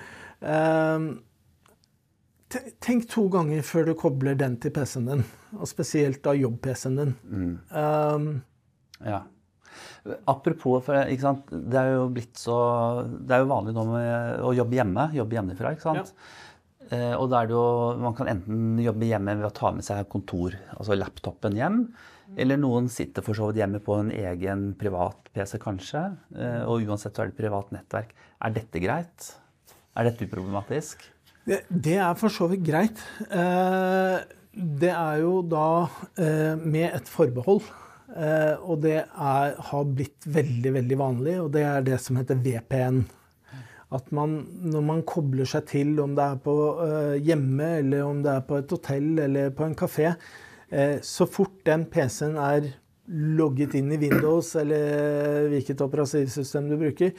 [0.45, 1.07] Eh,
[2.83, 5.25] tenk to ganger før du kobler den til PC-en din,
[5.57, 7.15] og spesielt da jobb-PC-en din.
[7.31, 7.55] Mm.
[7.71, 8.29] Um,
[9.05, 9.23] ja.
[10.31, 12.57] Apropos, for, det er jo blitt så
[13.05, 15.09] Det er jo vanlig nå med å jobbe hjemme.
[15.17, 15.73] Jobbe hjemmefra.
[15.75, 16.13] ikke sant?
[16.15, 16.45] Ja.
[16.95, 17.67] Eh, og da er det jo
[17.99, 21.81] Man kan enten jobbe hjemme ved å ta med seg kontor, altså laptopen hjem.
[22.39, 26.05] Eller noen sitter for så vidt hjemme på en egen privat PC, kanskje.
[26.39, 28.15] Eh, og uansett så er det privat nettverk.
[28.47, 29.33] Er dette greit?
[29.97, 31.07] Er dette uproblematisk?
[31.47, 33.03] Det, er for så vidt greit.
[33.31, 34.17] Eh,
[34.57, 35.67] det er jo da
[36.19, 37.67] eh, med et forbehold.
[38.17, 43.03] Og det er, har blitt veldig, veldig vanlig, og det er det som heter VPN.
[43.93, 46.55] At man, når man kobler seg til, om det er på
[47.21, 50.15] hjemme, eller om det er på et hotell eller på en kafé,
[50.69, 52.73] Eh, så fort den PC-en er
[53.39, 57.13] logget inn i Windows eller hvilket operativsystem du bruker,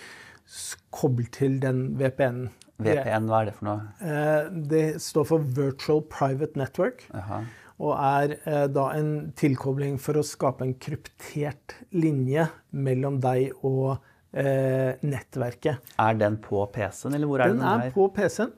[0.91, 2.49] kobl til den VPN-en.
[2.77, 3.85] VPN, hva er det for noe?
[4.05, 7.07] Eh, det står for Virtual Private Network.
[7.17, 7.41] Aha.
[7.77, 13.97] Og er eh, da en tilkobling for å skape en kryptert linje mellom deg og
[14.33, 15.91] eh, nettverket.
[16.01, 17.61] Er den på PC-en, eller hvor er den?
[17.61, 18.53] Den er på PC-en.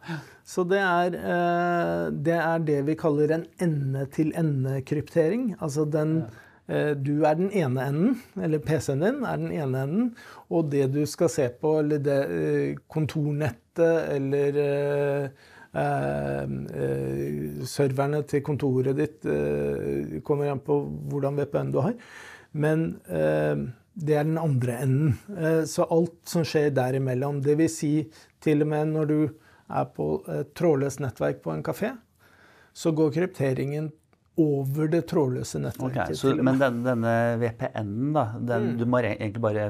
[0.50, 5.54] Så det er, eh, det er, det vi kaller en ende-til-ende-kryptering.
[5.60, 6.22] Altså den
[6.70, 10.12] Du er den ene enden, eller PC-en din er den ene enden,
[10.54, 12.76] og det du skal se på, eller det eh,
[13.80, 19.28] kontornettet eller Uh, uh, serverne til kontoret ditt
[20.26, 20.80] kommer an på
[21.12, 21.94] hvordan VPN du har.
[22.58, 22.88] Men
[24.00, 25.14] det er den andre enden.
[25.38, 27.78] Eh, så alt som skjer derimellom, dvs.
[27.82, 27.94] Si
[28.44, 29.18] til og med når du
[29.70, 31.94] er på et trådløst nettverk på en kafé,
[32.74, 33.92] så går krypteringen
[34.40, 36.14] over det trådløse nettverket.
[36.14, 38.78] Okay, så, men denne, denne VPN-en, da, den, mm.
[38.80, 39.66] du må egentlig bare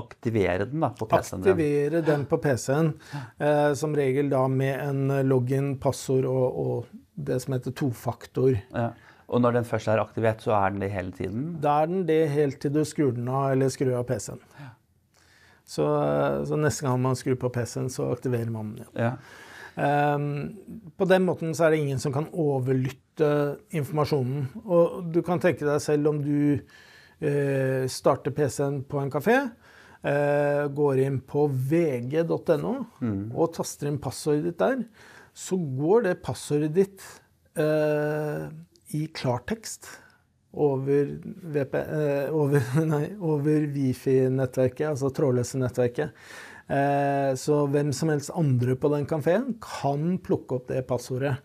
[0.00, 1.42] aktivere den da, på PC-en?
[1.42, 2.94] Aktivere den på PC-en.
[3.38, 8.56] Eh, som regel da med en login, passord og, og det som heter tofaktor.
[8.72, 8.92] Ja.
[9.28, 11.48] Og når den først er aktivert, så er den det hele tiden?
[11.62, 14.40] Da er den det helt til du skrur den av eller skrur av PC-en.
[14.56, 14.70] Ja.
[15.68, 15.84] Så,
[16.48, 18.88] så, neste gang man skrur på PC-en, så aktiverer man den.
[18.96, 19.12] Ja.
[19.78, 20.56] Um,
[20.98, 23.28] på den måten så er det ingen som kan overlytte
[23.76, 24.48] informasjonen.
[24.64, 29.42] Og du kan tenke deg selv om du uh, starter PC-en på en kafé,
[29.98, 33.22] går inn på vg.no mm.
[33.34, 34.84] og taster inn passordet ditt der,
[35.34, 37.02] så går det passordet ditt
[37.58, 38.46] eh,
[38.94, 39.88] i klartekst
[40.58, 41.10] over,
[41.42, 42.62] VP, eh, over,
[43.32, 46.14] over Wifi-nettverket, altså trådløse nettverket.
[46.68, 51.38] Eh, så hvem som helst andre på den kafeen kan plukke opp det passordet.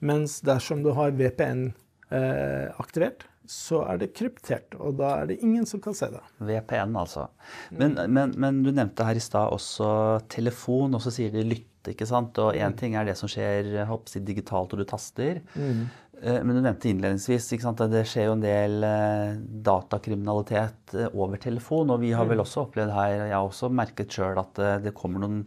[0.00, 1.70] Mens dersom du har VPN
[2.10, 4.76] eh, aktivert, så er det kryptert.
[4.78, 6.22] Og da er det ingen som kan se det.
[6.38, 7.26] VPN, altså.
[7.74, 9.88] Men, men, men du nevnte her i stad også
[10.30, 11.90] telefon, og så sier de lytte.
[11.90, 12.38] ikke sant?
[12.38, 12.78] Og én mm.
[12.78, 15.42] ting er det som skjer hoppsi, digitalt, og du taster.
[15.58, 15.88] Mm.
[16.22, 21.40] Eh, men du nevnte innledningsvis at det skjer jo en del eh, datakriminalitet eh, over
[21.42, 21.90] telefon.
[21.90, 22.44] Og vi har vel mm.
[22.46, 25.44] også opplevd her, jeg har også merket sjøl, at det kommer noen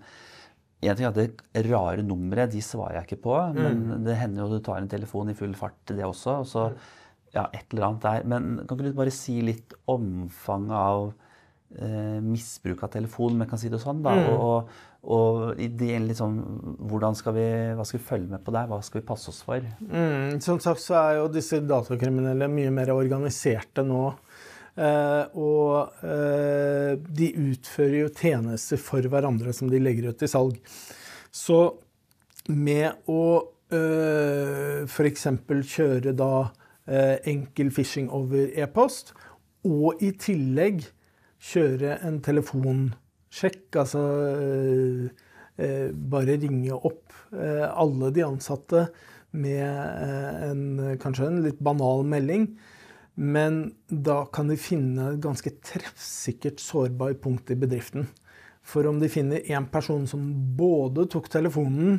[0.84, 3.92] en ting er at Det rare nummeret de svarer jeg ikke på, men mm.
[4.04, 6.42] det hender jo du tar en telefon i full fart, det også.
[6.42, 6.66] og så.
[7.34, 8.26] Ja, et eller annet der.
[8.30, 11.12] Men kan ikke du bare si litt omfanget av
[11.80, 14.04] eh, misbruk av telefon, om jeg kan si det sånn?
[14.06, 14.32] da, mm.
[14.38, 14.74] og,
[15.14, 16.38] og ideen liksom,
[16.88, 18.70] hvordan skal vi, Hva skal vi følge med på der?
[18.72, 19.66] Hva skal vi passe oss for?
[19.90, 24.06] Mm, som sagt så er jo disse datakriminelle mye mer organiserte nå.
[24.74, 30.58] Eh, og eh, de utfører jo tjenester for hverandre som de legger ut i salg.
[31.34, 31.60] Så
[32.50, 33.24] med å
[33.74, 35.28] eh, f.eks.
[35.76, 36.34] kjøre da
[36.86, 39.14] enkel phishing over e-post,
[39.64, 40.84] og i tillegg
[41.44, 43.66] kjøre en telefonsjekk.
[43.80, 45.08] Altså eh,
[45.58, 48.88] eh, bare ringe opp eh, alle de ansatte
[49.34, 50.66] med en,
[51.02, 52.52] kanskje en litt banal melding.
[53.14, 58.08] Men da kan de finne et ganske treffsikkert sårbart punkt i bedriften.
[58.66, 60.22] For om de finner én person som
[60.58, 61.98] både tok telefonen,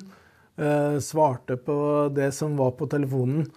[1.02, 1.76] svarte på
[2.14, 3.48] det som var på telefonen,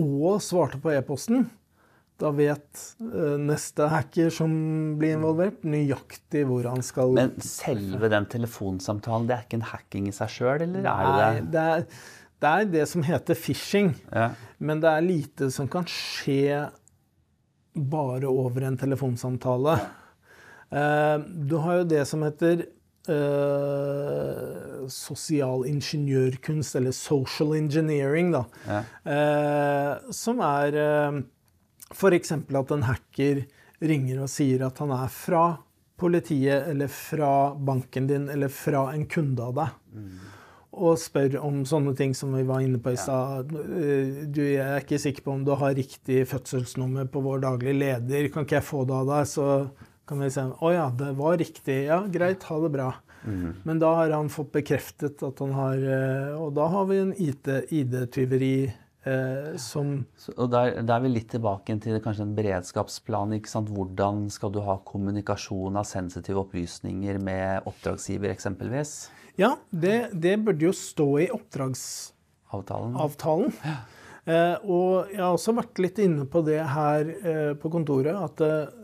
[0.00, 1.46] og svarte på e-posten,
[2.22, 4.52] da vet uh, neste hacker som
[5.00, 10.10] blir involvert, nøyaktig hvor han skal Men selve den telefonsamtalen, det er ikke en hacking
[10.10, 11.50] i seg sjøl, eller Nei, er det det?
[11.54, 12.06] Det er,
[12.44, 13.92] det er det som heter phishing.
[14.12, 14.30] Ja.
[14.62, 16.68] Men det er lite som kan skje
[17.74, 19.78] bare over en telefonsamtale.
[20.70, 22.66] Uh, du har jo det som heter
[23.04, 28.44] Uh, sosial ingeniørkunst, eller social engineering, da.
[28.68, 28.80] Ja.
[29.04, 31.20] Eh, som er eh,
[31.94, 32.32] F.eks.
[32.32, 33.44] at en hacker
[33.84, 35.46] ringer og sier at han er fra
[36.00, 39.76] politiet eller fra banken din eller fra en kunde av deg.
[39.94, 40.14] Mm.
[40.84, 43.52] Og spør om sånne ting som vi var inne på i stad.
[43.54, 48.26] Du, jeg er ikke sikker på om du har riktig fødselsnummer på vår daglige leder.
[48.34, 49.28] Kan ikke jeg få det av deg?
[49.30, 49.46] Så
[50.08, 51.84] kan vi si å ja, det var riktig.
[51.88, 52.92] Ja, greit, ha det bra.
[53.24, 53.60] Mm.
[53.64, 57.12] Men da har han fått bekreftet at han har eh, Og da har vi en
[57.16, 58.56] ID-tyveri
[59.04, 59.98] Eh, som
[60.32, 63.34] og der, der, er vi litt tilbake til kanskje en beredskapsplan.
[63.36, 63.68] ikke sant?
[63.68, 68.94] Hvordan skal du ha kommunikasjon av sensitive opplysninger med oppdragsgiver eksempelvis?
[69.36, 72.96] Ja, det, det burde jo stå i oppdragsavtalen.
[73.04, 73.52] Avtalen.
[73.66, 73.76] Ja.
[74.24, 78.16] Eh, og jeg har også vært litt inne på det her eh, på kontoret.
[78.16, 78.83] At eh,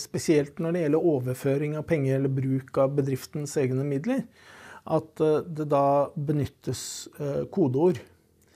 [0.00, 4.22] spesielt når det gjelder overføring av penger eller bruk av bedriftens egne midler,
[4.84, 6.82] at eh, det da benyttes
[7.18, 8.00] eh, kodeord.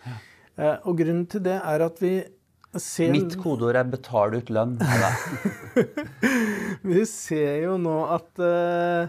[0.04, 0.16] Ja.
[0.86, 2.12] og grunnen til det er at vi
[2.78, 4.78] ser Mitt kodeord er 'betal ut lønn'.
[6.92, 9.08] vi ser jo nå at eh,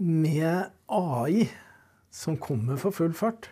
[0.00, 1.48] med AI
[2.10, 3.50] som kommer for full fart,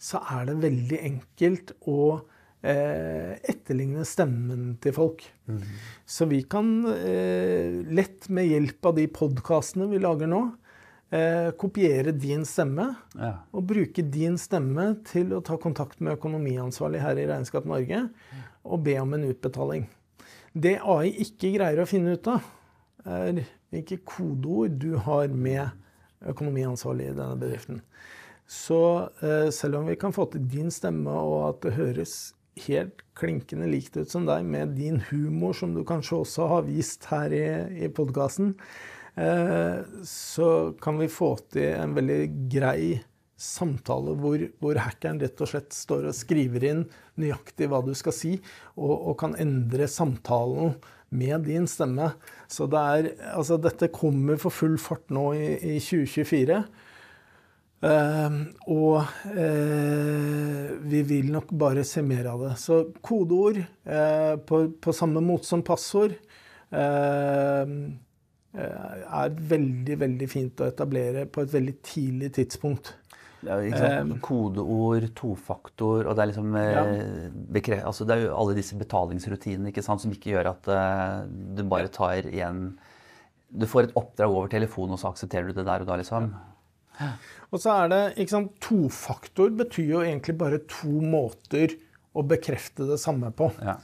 [0.00, 2.20] så er det veldig enkelt å
[2.62, 5.24] eh, etterligne stemmen til folk.
[5.50, 5.60] Mm.
[6.06, 10.42] Så vi kan eh, lett med hjelp av de podkastene vi lager nå,
[11.14, 13.32] eh, kopiere din stemme ja.
[13.52, 18.06] og bruke din stemme til å ta kontakt med økonomiansvarlig her i Regnskap Norge
[18.64, 19.88] og be om en utbetaling.
[20.52, 22.42] Det AI ikke greier å finne ut av,
[23.06, 25.70] er hvilke kodeord du har med
[26.26, 27.78] økonomiansvarlig i denne bedriften.
[28.50, 32.14] Så eh, selv om vi kan få til din stemme, og at det høres
[32.66, 37.06] helt klinkende likt ut som deg, med din humor, som du kanskje også har vist
[37.10, 37.44] her i,
[37.86, 38.54] i podkasten,
[39.14, 42.20] Eh, så kan vi få til en veldig
[42.52, 43.00] grei
[43.40, 46.82] samtale hvor, hvor, hackeren rett og slett står og skriver inn
[47.20, 48.34] nøyaktig hva du skal si,
[48.76, 50.76] og, og kan endre samtalen
[51.10, 52.12] med din stemme.
[52.48, 56.62] Så det er, altså, dette kommer for full fart nå i, i 2024.
[57.80, 58.34] Uh, eh,
[58.68, 62.52] og uh, vi vil nok bare se mer av det.
[62.60, 67.72] Så kodeord uh, på, på, samme måte som passord eh,
[68.50, 72.92] er veldig, veldig fint å etablere på et veldig tidlig tidspunkt.
[73.46, 74.18] Ja, sant?
[74.20, 76.82] Kodeord, tofaktor og det er liksom Ja.
[77.88, 80.68] altså Det er jo alle disse betalingsrutinene ikke sant, som ikke gjør at
[81.56, 82.74] du bare tar igjen
[83.48, 86.28] Du får et oppdrag over telefonen, og så aksepterer du det der og da, liksom.
[87.50, 91.74] Og så er det, ikke sant, Tofaktor betyr jo egentlig bare to måter
[92.14, 93.50] å bekrefte det samme på.
[93.64, 93.78] Ja.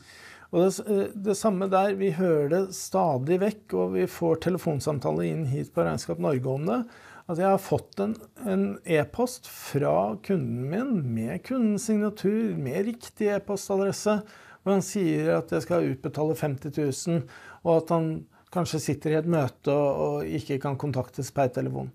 [0.52, 5.26] Og det, eh, det samme der, vi hører det stadig vekk, og vi får telefonsamtaler
[5.26, 6.80] inn hit på Regnskap Norge om det.
[7.26, 8.14] At jeg har fått en
[8.46, 14.20] en e-post fra kunden min med kundens signatur, med riktig e-postadresse,
[14.62, 17.22] hvor han sier at jeg skal utbetale 50 000,
[17.64, 18.06] og at han
[18.54, 21.90] kanskje sitter i et møte og, og ikke kan kontaktes per telefon.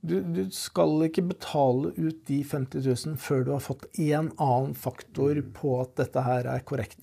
[0.00, 4.76] Du, du skal ikke betale ut de 50 000 før du har fått en annen
[4.78, 7.02] faktor på at dette her er korrekt.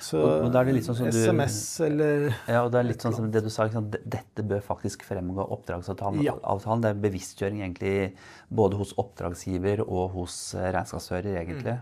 [0.00, 0.68] Så Og- og er
[1.00, 3.90] sånn du- SMS eller Ja, og det er litt sånn som det du sa, Liksom.
[3.90, 6.22] Dette bør faktisk fremgå av oppdragsavtalen.
[6.22, 6.32] Ja.
[6.44, 6.80] avtalen.
[6.80, 8.14] Det er bevisstgjøring egentlig
[8.54, 11.80] både hos oppdragsgiver og hos eh, regnskapsfører, egentlig.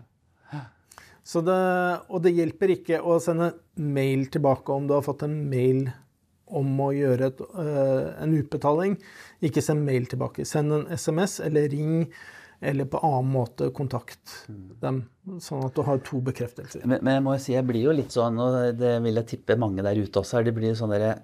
[1.27, 5.51] Så det, og det hjelper ikke å sende mail tilbake om du har fått en
[5.51, 5.93] mail
[6.47, 8.97] om å gjøre et, øh, en utbetaling.
[9.45, 10.47] Ikke send mail tilbake.
[10.47, 12.07] Send en SMS eller ring,
[12.61, 14.37] eller på annen måte kontakt
[14.83, 15.03] dem.
[15.43, 16.87] Sånn at du har to bekreftelser.
[16.87, 19.33] Men, men jeg må jo si, jeg blir jo litt sånn, og det vil jeg
[19.35, 21.17] tippe mange der ute også er, det blir sånn derre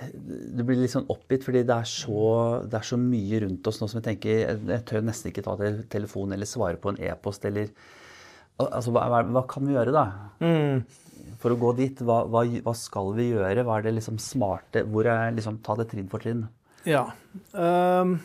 [0.00, 2.20] du blir litt sånn oppgitt, fordi det er, så,
[2.64, 5.56] det er så mye rundt oss nå som jeg tenker Jeg, tør nesten ikke ta
[5.60, 7.68] til telefonen eller svare på en e-post eller
[8.60, 10.02] Altså, hva, hva, kan vi gjøre, da?
[11.40, 13.64] For å gå dit, hva, hva, hva skal vi gjøre?
[13.66, 16.44] Hva er det liksom smarte Hvor er liksom Ta det trinn for trinn.
[16.88, 17.10] Ja.
[17.52, 18.18] Um,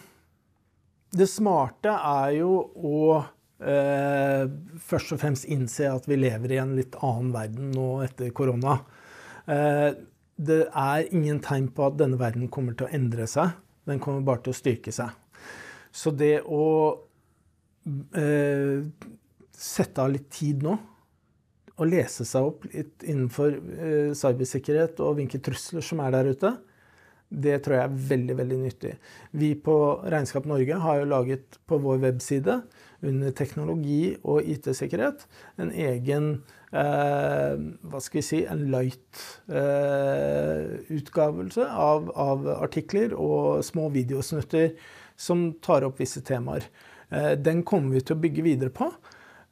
[1.16, 4.44] det smarte er jo å uh,
[4.84, 8.78] først og fremst innse at vi lever i en litt annen verden nå etter korona.
[9.48, 9.92] Uh,
[10.36, 13.56] det er ingen tegn på at denne verden kommer til å endre seg.
[13.88, 15.12] Den kommer bare til å styrke seg.
[15.96, 16.66] Så det å
[16.96, 18.78] uh,
[19.56, 20.76] sette av litt tid nå
[21.76, 26.54] og lese seg opp litt innenfor eh, cybersikkerhet og hvilke trusler som er der ute,
[27.36, 28.92] det tror jeg er veldig veldig nyttig.
[29.36, 32.60] Vi på Regnskap Norge har jo laget på vår webside
[33.06, 35.26] under teknologi og IT-sikkerhet
[35.62, 36.30] en egen
[36.72, 44.78] eh, hva skal vi si, en light eh, av, av artikler og små videosnutter
[45.18, 46.70] som tar opp visse temaer.
[47.10, 48.92] Eh, den kommer vi til å bygge videre på.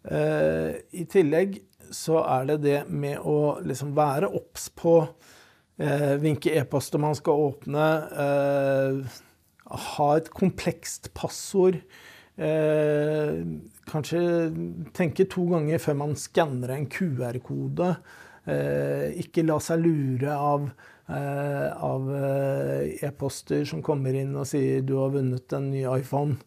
[0.04, 1.58] Eh, I tillegg
[1.94, 4.98] så er det det med å liksom være obs på
[5.82, 7.90] eh, hvilke e-poster man skal åpne,
[8.26, 9.20] eh,
[9.74, 11.80] ha et komplekst passord.
[12.38, 13.44] Eh,
[13.90, 14.24] kanskje
[14.98, 17.94] tenke to ganger før man skanner en QR-kode.
[18.50, 20.66] Eh, ikke la seg lure av,
[21.08, 26.40] eh, av eh, e-poster som kommer inn og sier du har vunnet en ny iPhone.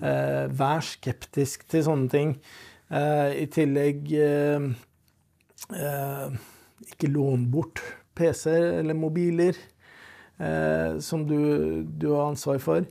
[0.00, 2.36] Eh, vær skeptisk til sånne ting.
[2.92, 4.08] Eh, I tillegg
[5.70, 7.82] ikke lån bort
[8.18, 9.56] PC-er eller mobiler
[10.38, 12.86] eh, som du, du har ansvar for.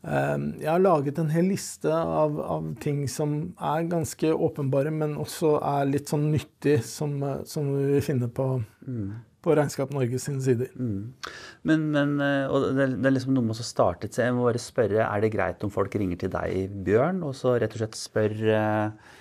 [0.00, 5.18] Eh, jeg har laget en hel liste av, av ting som er ganske åpenbare, men
[5.20, 8.48] også er litt sånn nyttig, som, eh, som du vil finne på,
[9.40, 10.72] på Regnskap Norge sine sider.
[10.76, 14.28] Men, men eh, og det, det er liksom noe med å starte et sted.
[14.28, 17.58] Jeg må bare spørre, Er det greit om folk ringer til deg, Bjørn, og så
[17.60, 19.16] rett og slett spør eh,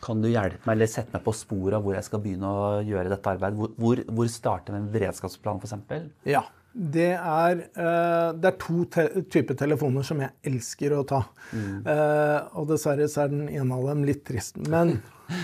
[0.00, 2.70] Kan du hjelpe meg eller sette meg på sporet av hvor jeg skal begynne å
[2.86, 3.58] gjøre dette arbeidet?
[3.58, 6.08] Hvor, hvor, hvor starter en beredskapsplan, f.eks.?
[6.28, 6.46] Ja.
[6.70, 11.24] Det er, eh, det er to te typer telefoner som jeg elsker å ta.
[11.50, 14.60] Eh, og dessverre så er den ene av dem litt trist.
[14.70, 15.00] Men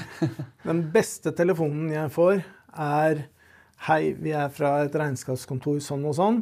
[0.68, 2.44] den beste telefonen jeg får,
[2.76, 3.26] er
[3.84, 6.38] Hei, vi er fra et regnskapskontor sånn og sånn.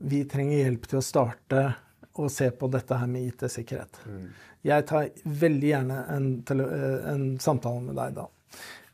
[0.00, 1.64] Vi trenger hjelp til å starte
[2.18, 4.00] og se på dette her med IT-sikkerhet.
[4.66, 8.26] Jeg tar veldig gjerne en, eh, en samtale med deg da.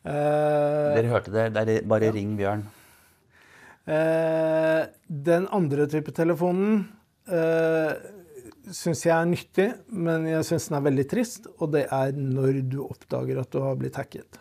[0.07, 1.47] Eh, Dere hørte det.
[1.55, 2.63] det er bare ring Bjørn.
[3.87, 6.85] Eh, den andre type telefonen
[7.31, 7.93] eh,
[8.75, 11.47] syns jeg er nyttig, men jeg syns den er veldig trist.
[11.61, 14.41] Og det er når du oppdager at du har blitt hacket.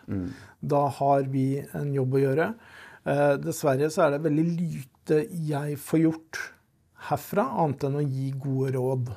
[0.60, 2.48] Da har vi en jobb å gjøre.
[3.06, 6.40] Eh, dessverre så er det veldig lite jeg får gjort
[7.10, 9.12] herfra, annet enn å gi gode råd.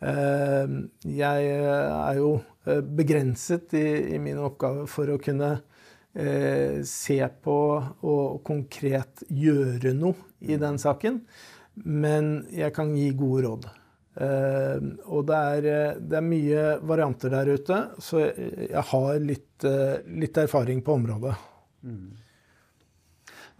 [0.00, 0.76] Eh,
[1.12, 2.30] jeg er jo
[2.64, 5.50] eh, begrenset i, i min oppgave for å kunne
[6.14, 7.58] eh, se på
[8.08, 11.20] og konkret gjøre noe i den saken.
[11.84, 13.68] Men jeg kan gi gode råd.
[14.20, 15.66] Og det er,
[16.02, 19.64] det er mye varianter der ute, så jeg, har litt,
[20.10, 21.32] litt erfaring på området.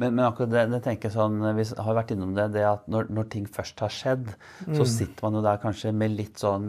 [0.00, 2.86] Men, men akkurat det, det tenker jeg sånn, vi har vært innom det, det at
[2.88, 4.30] når, når ting først har skjedd,
[4.78, 6.68] så sitter man jo der kanskje med litt sånn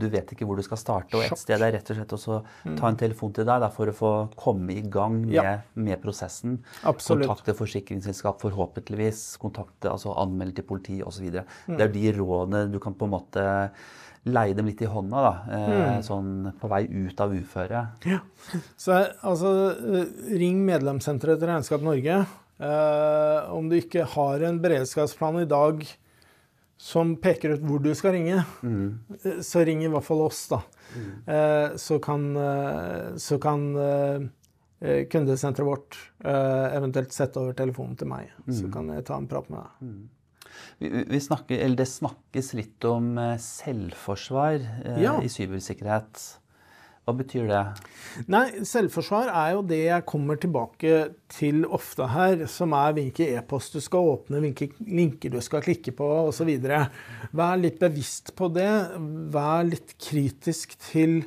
[0.00, 1.18] Du vet ikke hvor du skal starte.
[1.18, 2.38] Og et sted er rett og slett også
[2.78, 5.58] ta en telefon til deg da, for å få komme i gang med, Ja.
[5.74, 6.56] med prosessen.
[6.88, 7.26] Absolutt.
[7.26, 9.26] Kontakte forsikringsselskap, forhåpentligvis.
[9.42, 11.28] Kontakte, altså Anmelde til politi osv.
[11.68, 11.76] Mm.
[11.76, 13.46] Det er de rådene du kan på en måte
[14.26, 15.34] leie dem litt i hånda, da.
[15.54, 16.02] Eh, Mm.
[16.02, 17.84] Sånn på vei ut av uføre.
[18.76, 22.26] Så altså, eh, ring medlemssenteret til Regnskap Norge.
[22.58, 25.84] Eh, om du ikke har en beredskapsplan i dag
[26.78, 28.98] som peker ut hvor du skal ringe, mm.
[29.44, 30.62] så ring i hvert fall oss, da.
[31.26, 34.26] Eh, så kan, eh, så kan eh,
[34.80, 38.30] eh, kundesenteret vårt eh, eventuelt sette over telefonen til meg.
[38.48, 39.88] Så kan jeg ta en prat med deg.
[40.80, 45.18] Vi, vi snakker, eller det snakkes litt om eh, selvforsvar eh, Ja.
[45.22, 46.24] i cybersikkerhet.
[47.06, 47.58] Hva betyr det?
[48.34, 50.94] Nei, selvforsvar er jo det jeg kommer tilbake
[51.30, 55.94] til ofte her, som er hvilke e-post du skal åpne, hvilke linker du skal klikke
[55.94, 56.50] på osv.
[57.30, 58.66] Vær litt bevisst på det.
[59.30, 61.20] Vær litt kritisk til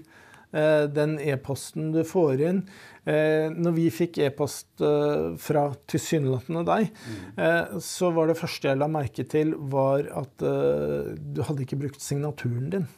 [0.50, 2.64] den e-posten du får inn.
[3.10, 7.78] Eh, når vi fikk e-post eh, fra tilsynelatende deg, mm.
[7.86, 12.02] så var det første jeg la merke til, var at eh, du hadde ikke brukt
[12.04, 12.90] signaturen din.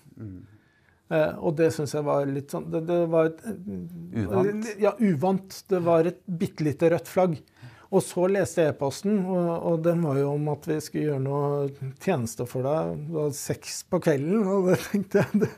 [1.12, 3.42] Eh, og det syns jeg var litt sånn Det, det var et
[4.22, 4.70] Uvant?
[4.80, 5.58] Ja, uvant.
[5.68, 7.36] Det var et bitte lite rødt flagg.
[7.92, 11.24] Og så leste jeg e-posten, og, og den var jo om at vi skulle gjøre
[11.26, 12.94] noe tjeneste for deg.
[13.10, 15.50] Det var seks på kvelden, og det tenkte jeg det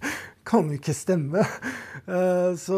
[0.45, 1.45] kan jo ikke stemme.
[2.03, 2.77] Eh, så,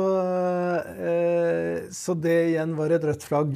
[1.01, 3.55] eh, så det igjen var et rødt flagg.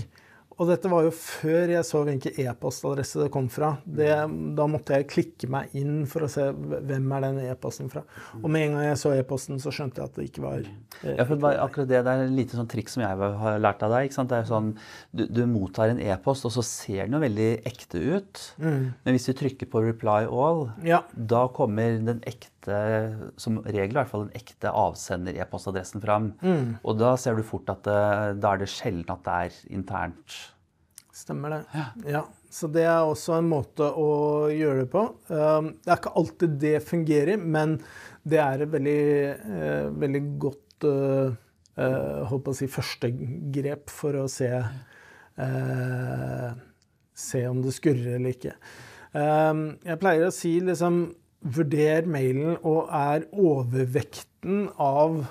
[0.59, 3.69] Og dette var jo før jeg så hvilken e-postadresse det kom fra.
[3.87, 4.09] Det,
[4.57, 8.01] da måtte jeg klikke meg inn for å se hvem er den e-posten fra.
[8.41, 11.13] Og med en gang jeg så e-posten, så skjønte jeg at det ikke var eh,
[11.15, 13.85] Ja, for bare akkurat Det det er et lite sånn triks som jeg har lært
[13.87, 14.11] av deg.
[14.11, 14.73] Det er sånn,
[15.15, 18.43] Du, du mottar en e-post, og så ser den jo veldig ekte ut.
[18.59, 21.05] Men hvis du trykker på 'reply all', Ja.
[21.15, 22.58] da kommer den ekte,
[23.39, 26.31] som regel i hvert fall den ekte avsender-e-postadressen fram.
[26.83, 27.99] Og da ser du fort at det,
[28.43, 30.39] da er det sjelden at det er internt.
[31.19, 31.63] Stemmer det.
[32.07, 32.23] Ja.
[32.49, 35.03] Så det er også en måte å gjøre det på.
[35.29, 37.75] Um, Det er ikke alltid det fungerer, men
[38.25, 39.01] det er et veldig,
[39.35, 46.49] eh, veldig godt håper eh, å si førstegrep for å se eh,
[47.19, 48.53] Se om det skurrer eller ikke.
[49.11, 51.01] Um, Jeg pleier å si liksom
[51.39, 55.21] Vurder mailen, og er overvekten av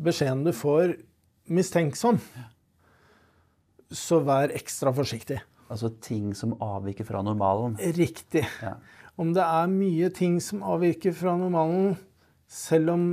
[0.00, 0.96] beskjeden du får,
[1.50, 2.20] mistenksom,
[3.90, 5.40] så vær ekstra forsiktig.
[5.70, 7.76] Altså ting som avviker fra normalen.
[7.96, 8.44] Riktig.
[8.62, 8.76] Ja.
[9.20, 11.94] Om det er mye ting som avviker fra normalen,
[12.50, 13.04] selv om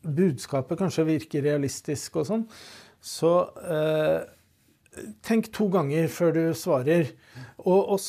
[0.00, 2.44] budskapet kanskje virker realistisk og sånn,
[3.04, 4.20] så eh,
[5.26, 7.12] tenk to ganger før du svarer.
[7.60, 8.08] Og oss,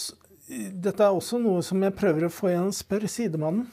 [0.52, 2.74] dette er også noe som jeg prøver å få igjen.
[2.76, 3.70] Spør sidemannen.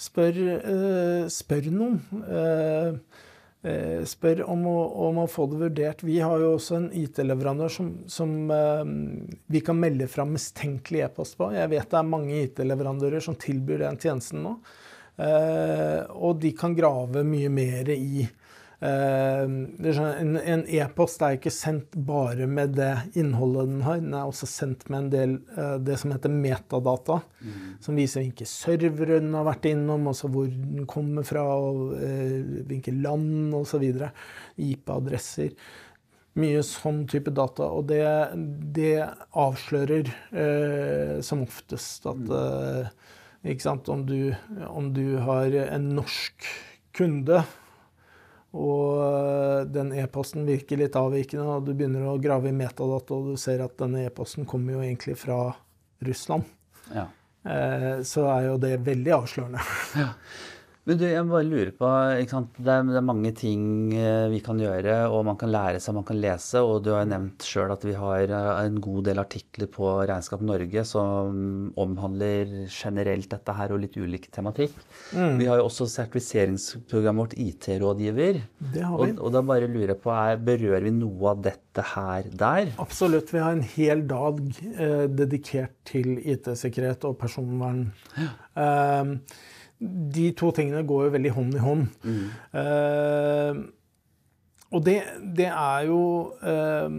[0.00, 1.98] Spør, eh, spør noen.
[2.24, 3.18] Eh,
[3.68, 4.76] eh, spør om å,
[5.08, 6.04] om å få det vurdert.
[6.06, 8.94] Vi har jo også en IT-leverandør som, som eh,
[9.52, 11.50] vi kan melde fra mistenkelig e-post på.
[11.56, 14.56] Jeg vet det er mange IT-leverandører som tilbyr den tjenesten nå.
[15.20, 18.24] Eh, og de kan grave mye mer i
[18.84, 24.00] eh, er sånn, En e-post er ikke sendt bare med det innholdet den har.
[24.02, 27.20] Den er også sendt med en del eh, det som heter metadata,
[27.84, 32.40] som viser hvilke servere den har vært innom, også hvor den kommer fra, og eh,
[32.70, 33.86] hvilke land osv.
[34.60, 35.54] IP-adresser.
[36.40, 37.66] Mye sånn type data.
[37.74, 38.04] Og det,
[38.76, 38.98] det
[39.38, 42.92] avslører eh, som oftest at eh,
[43.50, 43.88] ikke sant?
[43.88, 44.34] Om, du,
[44.68, 46.46] om du har en norsk
[46.96, 47.42] kunde,
[48.52, 53.32] og eh, den e-posten virker litt avvikende, og du begynner å grave i metadata, og
[53.32, 55.54] du ser at denne e-posten kommer jo egentlig fra
[56.06, 56.44] Russland,
[56.94, 57.06] Ja.
[57.44, 59.62] eh, så er jo det veldig avslørende.
[60.88, 61.88] Men du, jeg bare lurer på?
[62.16, 65.94] Det, er, det er mange ting eh, vi kan gjøre, og man kan lære seg,
[65.98, 66.62] man kan lese.
[66.64, 70.42] Og du har nevnt sjøl at vi har eh, en god del artikler på Regnskap
[70.46, 74.72] Norge som omhandler generelt dette her og litt ulik tematikk.
[75.12, 78.40] Vi har jo også sertifiseringsprogrammet vårt IT-rådgiver.
[78.72, 79.12] Det har vi.
[79.12, 82.72] Og, og da bare lurer jeg på, er, berører vi noe av dette her der?
[82.80, 83.34] Absolutt.
[83.36, 84.40] Vi har en hel dag
[84.72, 87.90] eh, dedikert til IT-sikkerhet og personvern.
[88.16, 89.16] Eh,
[89.80, 91.86] de to tingene går jo veldig hånd i hånd.
[92.60, 93.60] Eh,
[94.70, 94.98] og det,
[95.36, 96.02] det er jo
[96.44, 96.90] uh,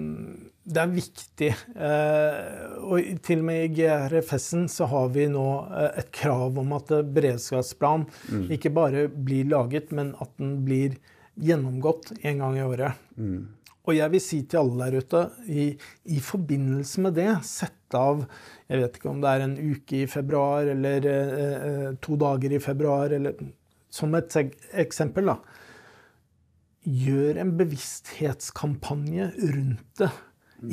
[0.62, 1.52] Det er viktig.
[1.78, 5.46] Uh, og til og med i GRFS-en så har vi nå
[5.88, 8.46] et krav om at beredskapsplan mm.
[8.58, 11.00] ikke bare blir laget, men at den blir
[11.42, 13.00] gjennomgått en gang i året.
[13.82, 15.64] Og jeg vil si til alle der ute, i,
[16.06, 18.22] i, forbindelse med det, sette av
[18.70, 22.62] Jeg vet ikke om det er en uke i februar eller eh, to dager i
[22.62, 23.42] februar, eller
[23.92, 24.38] som et
[24.80, 25.40] eksempel, da.
[26.86, 30.12] Gjør en bevissthetskampanje rundt det.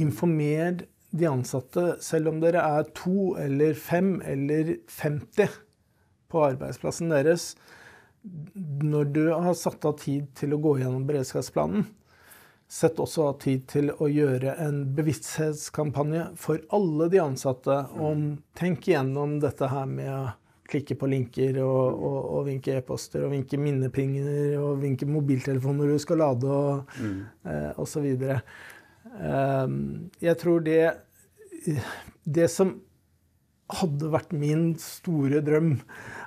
[0.04, 5.58] Informer de ansatte, selv om dere er to eller fem eller 50
[6.28, 7.54] på arbeidsplassen deres.
[8.84, 11.86] Når du har satt av tid til å gå gjennom beredskapsplanen,
[12.68, 18.90] Sett også av tid til å gjøre en bevissthetskampanje for alle de ansatte om Tenk
[18.90, 20.26] igjennom dette her med å
[20.68, 26.02] klikke på linker og, og, og vinke e-poster og vinke minnepinger og vinke mobiltelefoner du
[26.02, 27.16] skal lade og mm.
[27.48, 28.08] eh, osv.
[29.16, 29.78] Um,
[30.20, 30.82] jeg tror det
[32.28, 32.76] Det som
[33.68, 35.74] hadde vært min store drøm,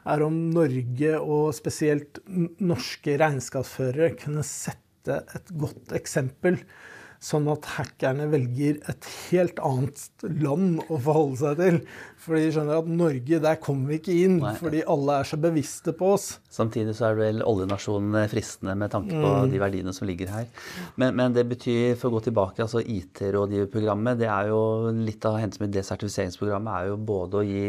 [0.09, 2.19] er om Norge og spesielt
[2.61, 6.59] norske regnskapsførere kunne sette sette et godt eksempel
[7.21, 11.75] Sånn at hackerne velger et helt annet land å forholde seg til.
[12.21, 14.39] Fordi de skjønner at Norge, der kommer vi ikke inn.
[14.41, 14.55] Nei.
[14.59, 16.27] Fordi alle er så bevisste på oss.
[16.51, 19.51] Samtidig så er det vel oljenasjonen fristende med tanke på mm.
[19.53, 20.49] de verdiene som ligger her.
[20.99, 24.61] Men, men, det betyr, for å gå tilbake, altså IT-rådgiverprogrammet, det er jo
[24.97, 27.63] litt av hensynet med det sertifiseringsprogrammet er jo både å gi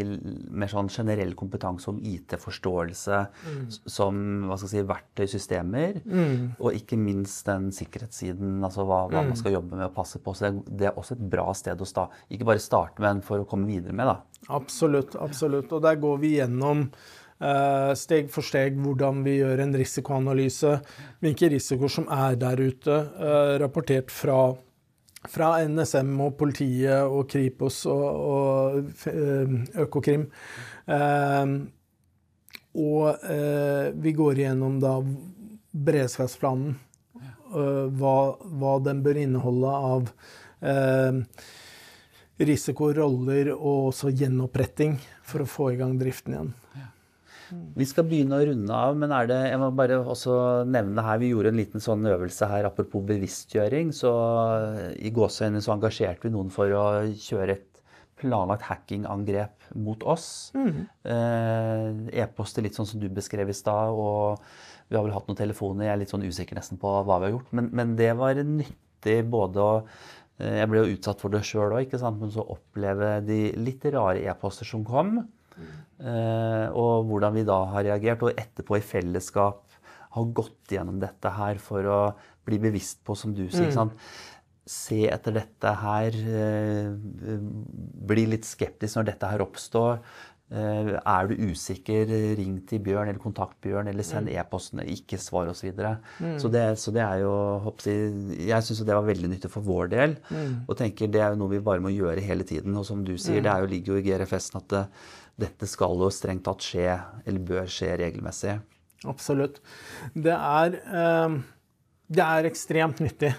[0.51, 3.63] mer sånn generell kompetanse om IT-forståelse mm.
[3.85, 6.35] som hva skal jeg si, verktøysystemer, mm.
[6.57, 10.21] og ikke minst den sikkerhetssiden, altså hva, hva man skal skal jobbe med å passe
[10.23, 10.33] på.
[10.35, 12.23] Så det er også et bra sted å starte.
[12.33, 14.21] Ikke bare starte, men for å komme videre med, da.
[14.49, 15.15] Absolutt.
[15.15, 15.71] absolutt.
[15.71, 20.75] Og der går vi gjennom uh, steg for steg hvordan vi gjør en risikoanalyse.
[21.23, 24.53] Hvilke risikoer som er der ute, uh, rapportert fra,
[25.29, 30.27] fra NSM og politiet og Kripos og, og uh, Økokrim.
[32.73, 33.25] og
[34.01, 34.97] vi går igjennom da
[35.73, 36.73] beredskapsplanen
[37.53, 38.17] Eh, hva,
[38.57, 40.07] hva, den bør inneholde av
[40.65, 41.19] eh,
[42.47, 46.51] risiko, roller og også gjenoppretting for å få i gang driften igjen.
[46.79, 46.87] Ja.
[47.77, 50.37] Vi skal begynne å runde av, men er det, jeg må bare også
[50.69, 53.93] nevne her, vi gjorde en liten sånn øvelse her apropos bevisstgjøring.
[53.93, 54.13] så
[54.97, 57.69] I gåseøynene så engasjerte vi noen for å kjøre et
[58.23, 60.53] planlagt hackingangrep mot oss.
[60.55, 60.85] Mm.
[61.11, 63.91] Eh, E-poster litt sånn som du beskrev i stad.
[63.91, 64.39] og
[64.89, 65.87] vi har vel hatt noen telefoner.
[65.87, 67.53] Jeg er litt sånn usikker nesten på hva vi har gjort.
[67.57, 69.71] Men, men det var nyttig både å
[70.43, 74.67] Jeg ble jo utsatt for det sjøl òg, men så oppleve de litt rare e-poster
[74.67, 75.21] som kom.
[76.03, 78.25] Eh, og hvordan vi da har reagert.
[78.25, 79.79] Og etterpå i fellesskap
[80.13, 82.03] har gått gjennom dette her for å
[82.45, 83.71] bli bevisst på, som du sier.
[83.73, 83.93] Mm.
[84.69, 86.17] Se etter dette her.
[86.17, 87.37] Eh,
[88.13, 90.03] bli litt skeptisk når dette her oppstår.
[90.51, 94.35] Eh, er du usikker, ring til Bjørn eller kontakt Bjørn, eller send mm.
[94.37, 95.63] e-posten, ikke svar osv.
[95.63, 95.93] Så, videre.
[96.19, 96.35] mm.
[96.43, 97.31] så, det, så det er jo
[97.79, 100.17] Jeg syns det var veldig nyttig for vår del.
[100.29, 100.67] Mm.
[100.67, 102.75] Og tenker det er jo noe vi bare må gjøre hele tiden.
[102.77, 103.47] Og som du sier, mm.
[103.47, 104.83] det jo, ligger jo i GRFS-en at det,
[105.47, 108.59] dette skal jo strengt tatt skje, eller bør skje regelmessig.
[109.09, 109.57] Absolutt.
[110.13, 111.41] Det er eh,
[112.13, 113.31] det er ekstremt nyttig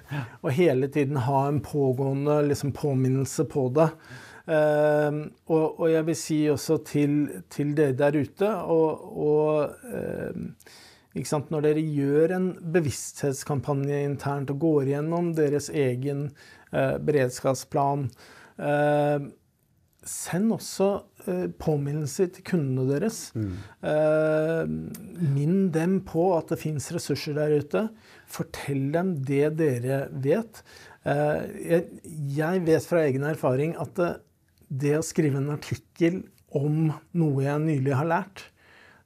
[0.43, 3.91] å hele tiden ha en pågående liksom, påminnelse på det.
[4.45, 7.15] Uh, og, og, jeg vil si også til,
[7.49, 14.91] til dere der ute og, og uh, Når dere gjør en bevissthetskampanje internt og går
[14.91, 16.27] gjennom deres egen
[16.75, 18.09] eh, beredskapsplan
[20.05, 20.89] Send også
[21.63, 23.31] påminnelser til kundene deres.
[23.39, 23.55] Mm.
[25.37, 27.87] Minn dem på at det fins ressurser der ute.
[28.27, 30.61] Fortell dem det dere vet.
[31.07, 34.03] Jeg vet fra egen erfaring at
[34.69, 36.23] det, å skrive en artikkel
[36.55, 38.47] om noe jeg nylig har lært,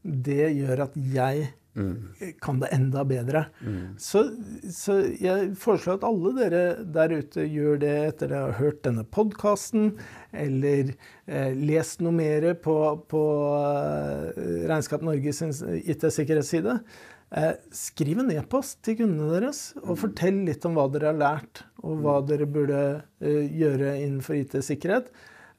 [0.03, 1.49] det gjør at jeg
[1.79, 1.97] mm.
[2.45, 3.45] kan det enda bedre.
[3.65, 3.97] Mm.
[4.01, 4.25] Så,
[4.73, 6.63] så, jeg foreslår at alle dere
[6.97, 9.93] der ute gjør det etter dere har hørt denne podkasten,
[10.33, 10.95] eller
[11.27, 12.79] eh, lest noe mer på,
[13.11, 13.23] på
[13.59, 16.81] eh, Regnskap Norges IT-sikkerhetsside.
[17.29, 19.99] Eh, skriv en e-post til kundene deres og mm.
[20.01, 22.29] fortell litt om hva dere har lært, og hva mm.
[22.31, 22.85] dere burde
[23.21, 25.11] eh, gjøre innenfor IT-sikkerhet.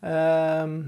[0.05, 0.79] Ehm,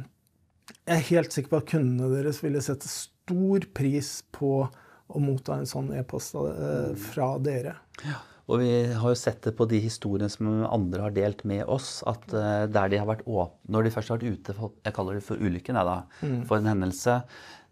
[0.85, 4.65] jeg er helt sikker på at kundene deres ville sette stor pris på
[5.11, 7.75] å motta en sånn e-post eh, fra dere.
[8.05, 8.19] Ja.
[8.51, 12.01] Og vi har jo sett det på de historiene som andre har delt med oss,
[12.09, 14.95] at uh, der de har vært åpne Når de først har vært ute for, jeg
[14.97, 16.39] kaller det for ulykken, jeg da, mm.
[16.49, 17.15] for en hendelse,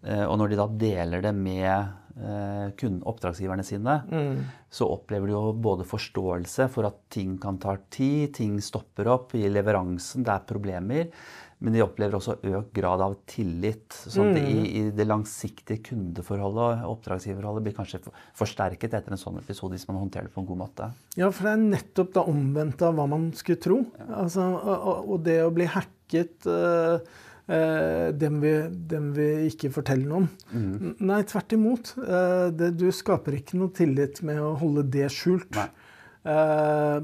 [0.06, 2.09] uh, og når de da deler det med
[2.80, 4.39] kunden, oppdragsgiverne sine, mm.
[4.70, 9.36] så opplever de jo både forståelse for at ting kan ta tid, ting stopper opp
[9.39, 11.13] i leveransen, det er problemer.
[11.59, 13.91] Men de opplever også økt grad av tillit.
[13.91, 17.99] sånn at i, i det langsiktige kundeforholdet og oppdragsgiverholdet blir kanskje
[18.39, 20.88] forsterket etter en sånn episode hvis man håndterer det på en god måte.
[21.20, 23.82] Ja, for det er nettopp det omvendte av hva man skulle tro.
[24.07, 27.03] Altså, og, og- det å bli hacket eh,
[27.50, 28.54] eh, dem, vi,
[28.91, 30.28] dem vi ikke forteller noe om.
[30.54, 30.95] Mm.
[31.10, 31.93] Nei, tvert imot.
[32.04, 35.60] Eh, det, du skaper ikke noe tillit med å holde det skjult.
[35.60, 36.97] Eh,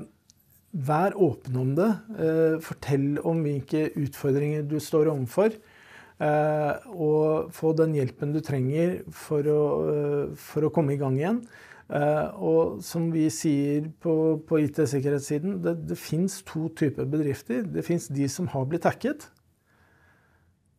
[0.90, 1.92] vær åpen om det.
[2.16, 5.56] Eh, fortell om hvilke utfordringer du står overfor.
[6.16, 11.18] Eh, og få den hjelpen du trenger for å, eh, for å komme i gang
[11.20, 11.42] igjen.
[11.86, 17.66] Eh, og som vi sier på, på IT-sikkerhetssiden, det, det fins to typer bedrifter.
[17.68, 19.28] Det fins de som har blitt hacket,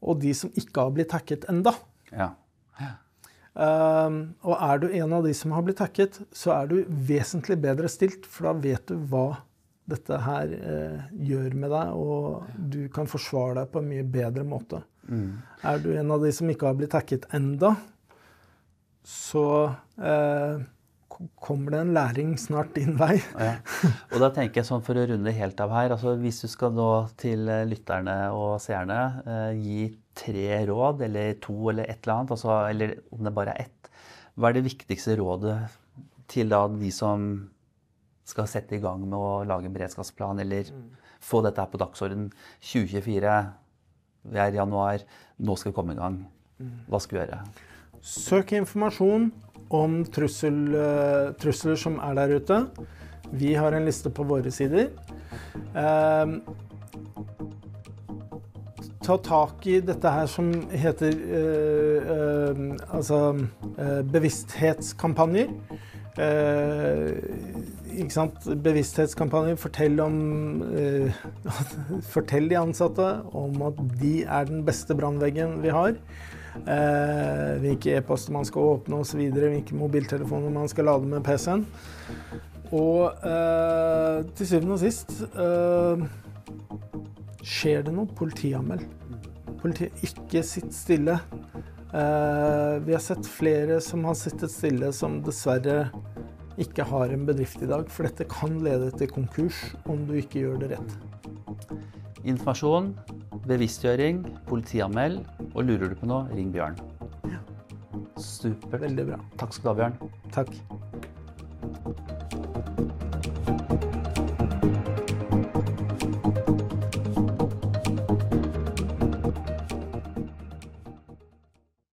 [0.05, 1.72] og de som ikke har blitt hacket enda.
[2.12, 2.32] Ja.
[3.57, 6.76] Um, og er du en av de som har blitt hacket, så er du
[7.09, 9.30] vesentlig bedre stilt, for da vet du hva
[9.86, 14.42] dette her eh, gjør med deg, og du kan forsvare deg på en mye bedre
[14.47, 14.80] måte.
[15.62, 17.76] Er du en av de som ikke har blitt hacket enda,
[19.07, 19.44] så
[19.94, 20.64] eh,
[21.41, 23.17] kommer det en læring snart din vei.
[23.39, 23.57] Ja.
[24.12, 26.75] Og da tenker jeg sånn for å runde helt av her, altså hvis du skal
[26.77, 26.91] nå
[27.21, 29.81] til eh, lytterne og seerne eh, gi
[30.17, 33.91] tre råd, eller to eller et eller annet, altså, eller om det bare er ett,
[34.37, 35.59] hva er det viktigste rådet
[36.31, 37.29] til da de som
[38.27, 40.73] skal sette i gang med å lage en beredskapsplan, eller
[41.23, 42.29] få dette her på dagsorden
[42.61, 43.37] 2024,
[44.27, 45.05] vi er i januar,
[45.39, 46.19] nå skal vi komme i gang.
[46.91, 47.41] Hva skal vi gjøre?
[48.07, 49.31] Søk informasjon
[49.71, 52.67] om trussel, eh, trusler som er der ute.
[53.33, 54.91] Vi har en liste på våre sider.
[55.75, 56.27] Eh,
[59.07, 63.21] ta tak i dette her som heter eh, eh, altså
[63.79, 65.53] eh, bevissthetskampanjer.
[66.17, 67.12] Eh,
[67.97, 68.49] ikke sant?
[68.64, 69.59] Bevissthetskampanjer.
[69.61, 70.17] Fortell om
[72.14, 75.95] Fortell de ansatte om at de er den beste brannveggen vi har.
[76.65, 79.21] Eh, hvilke e-poster man skal åpne osv.
[79.35, 81.67] Hvilke mobiltelefoner man skal lade med PC-en.
[82.75, 86.07] Og eh, til syvende og sist eh,
[87.47, 88.83] Skjer det noe, politianmeld.
[89.61, 91.21] Politi ikke sitt stille.
[91.95, 95.87] Eh, vi har sett flere som har sittet stille, som dessverre
[96.59, 97.87] ikke har en bedrift i dag.
[97.93, 100.97] For dette kan lede til konkurs om du ikke gjør det rett.
[102.27, 102.91] Informasjon,
[103.49, 105.22] bevisstgjøring, politianmeld,
[105.55, 106.78] og lurer du på noe, ring Bjørn.
[108.16, 108.80] Supert.
[108.82, 109.20] Veldig bra.
[109.40, 109.97] Takk skal du ha, Bjørn.
[110.34, 110.51] Takk.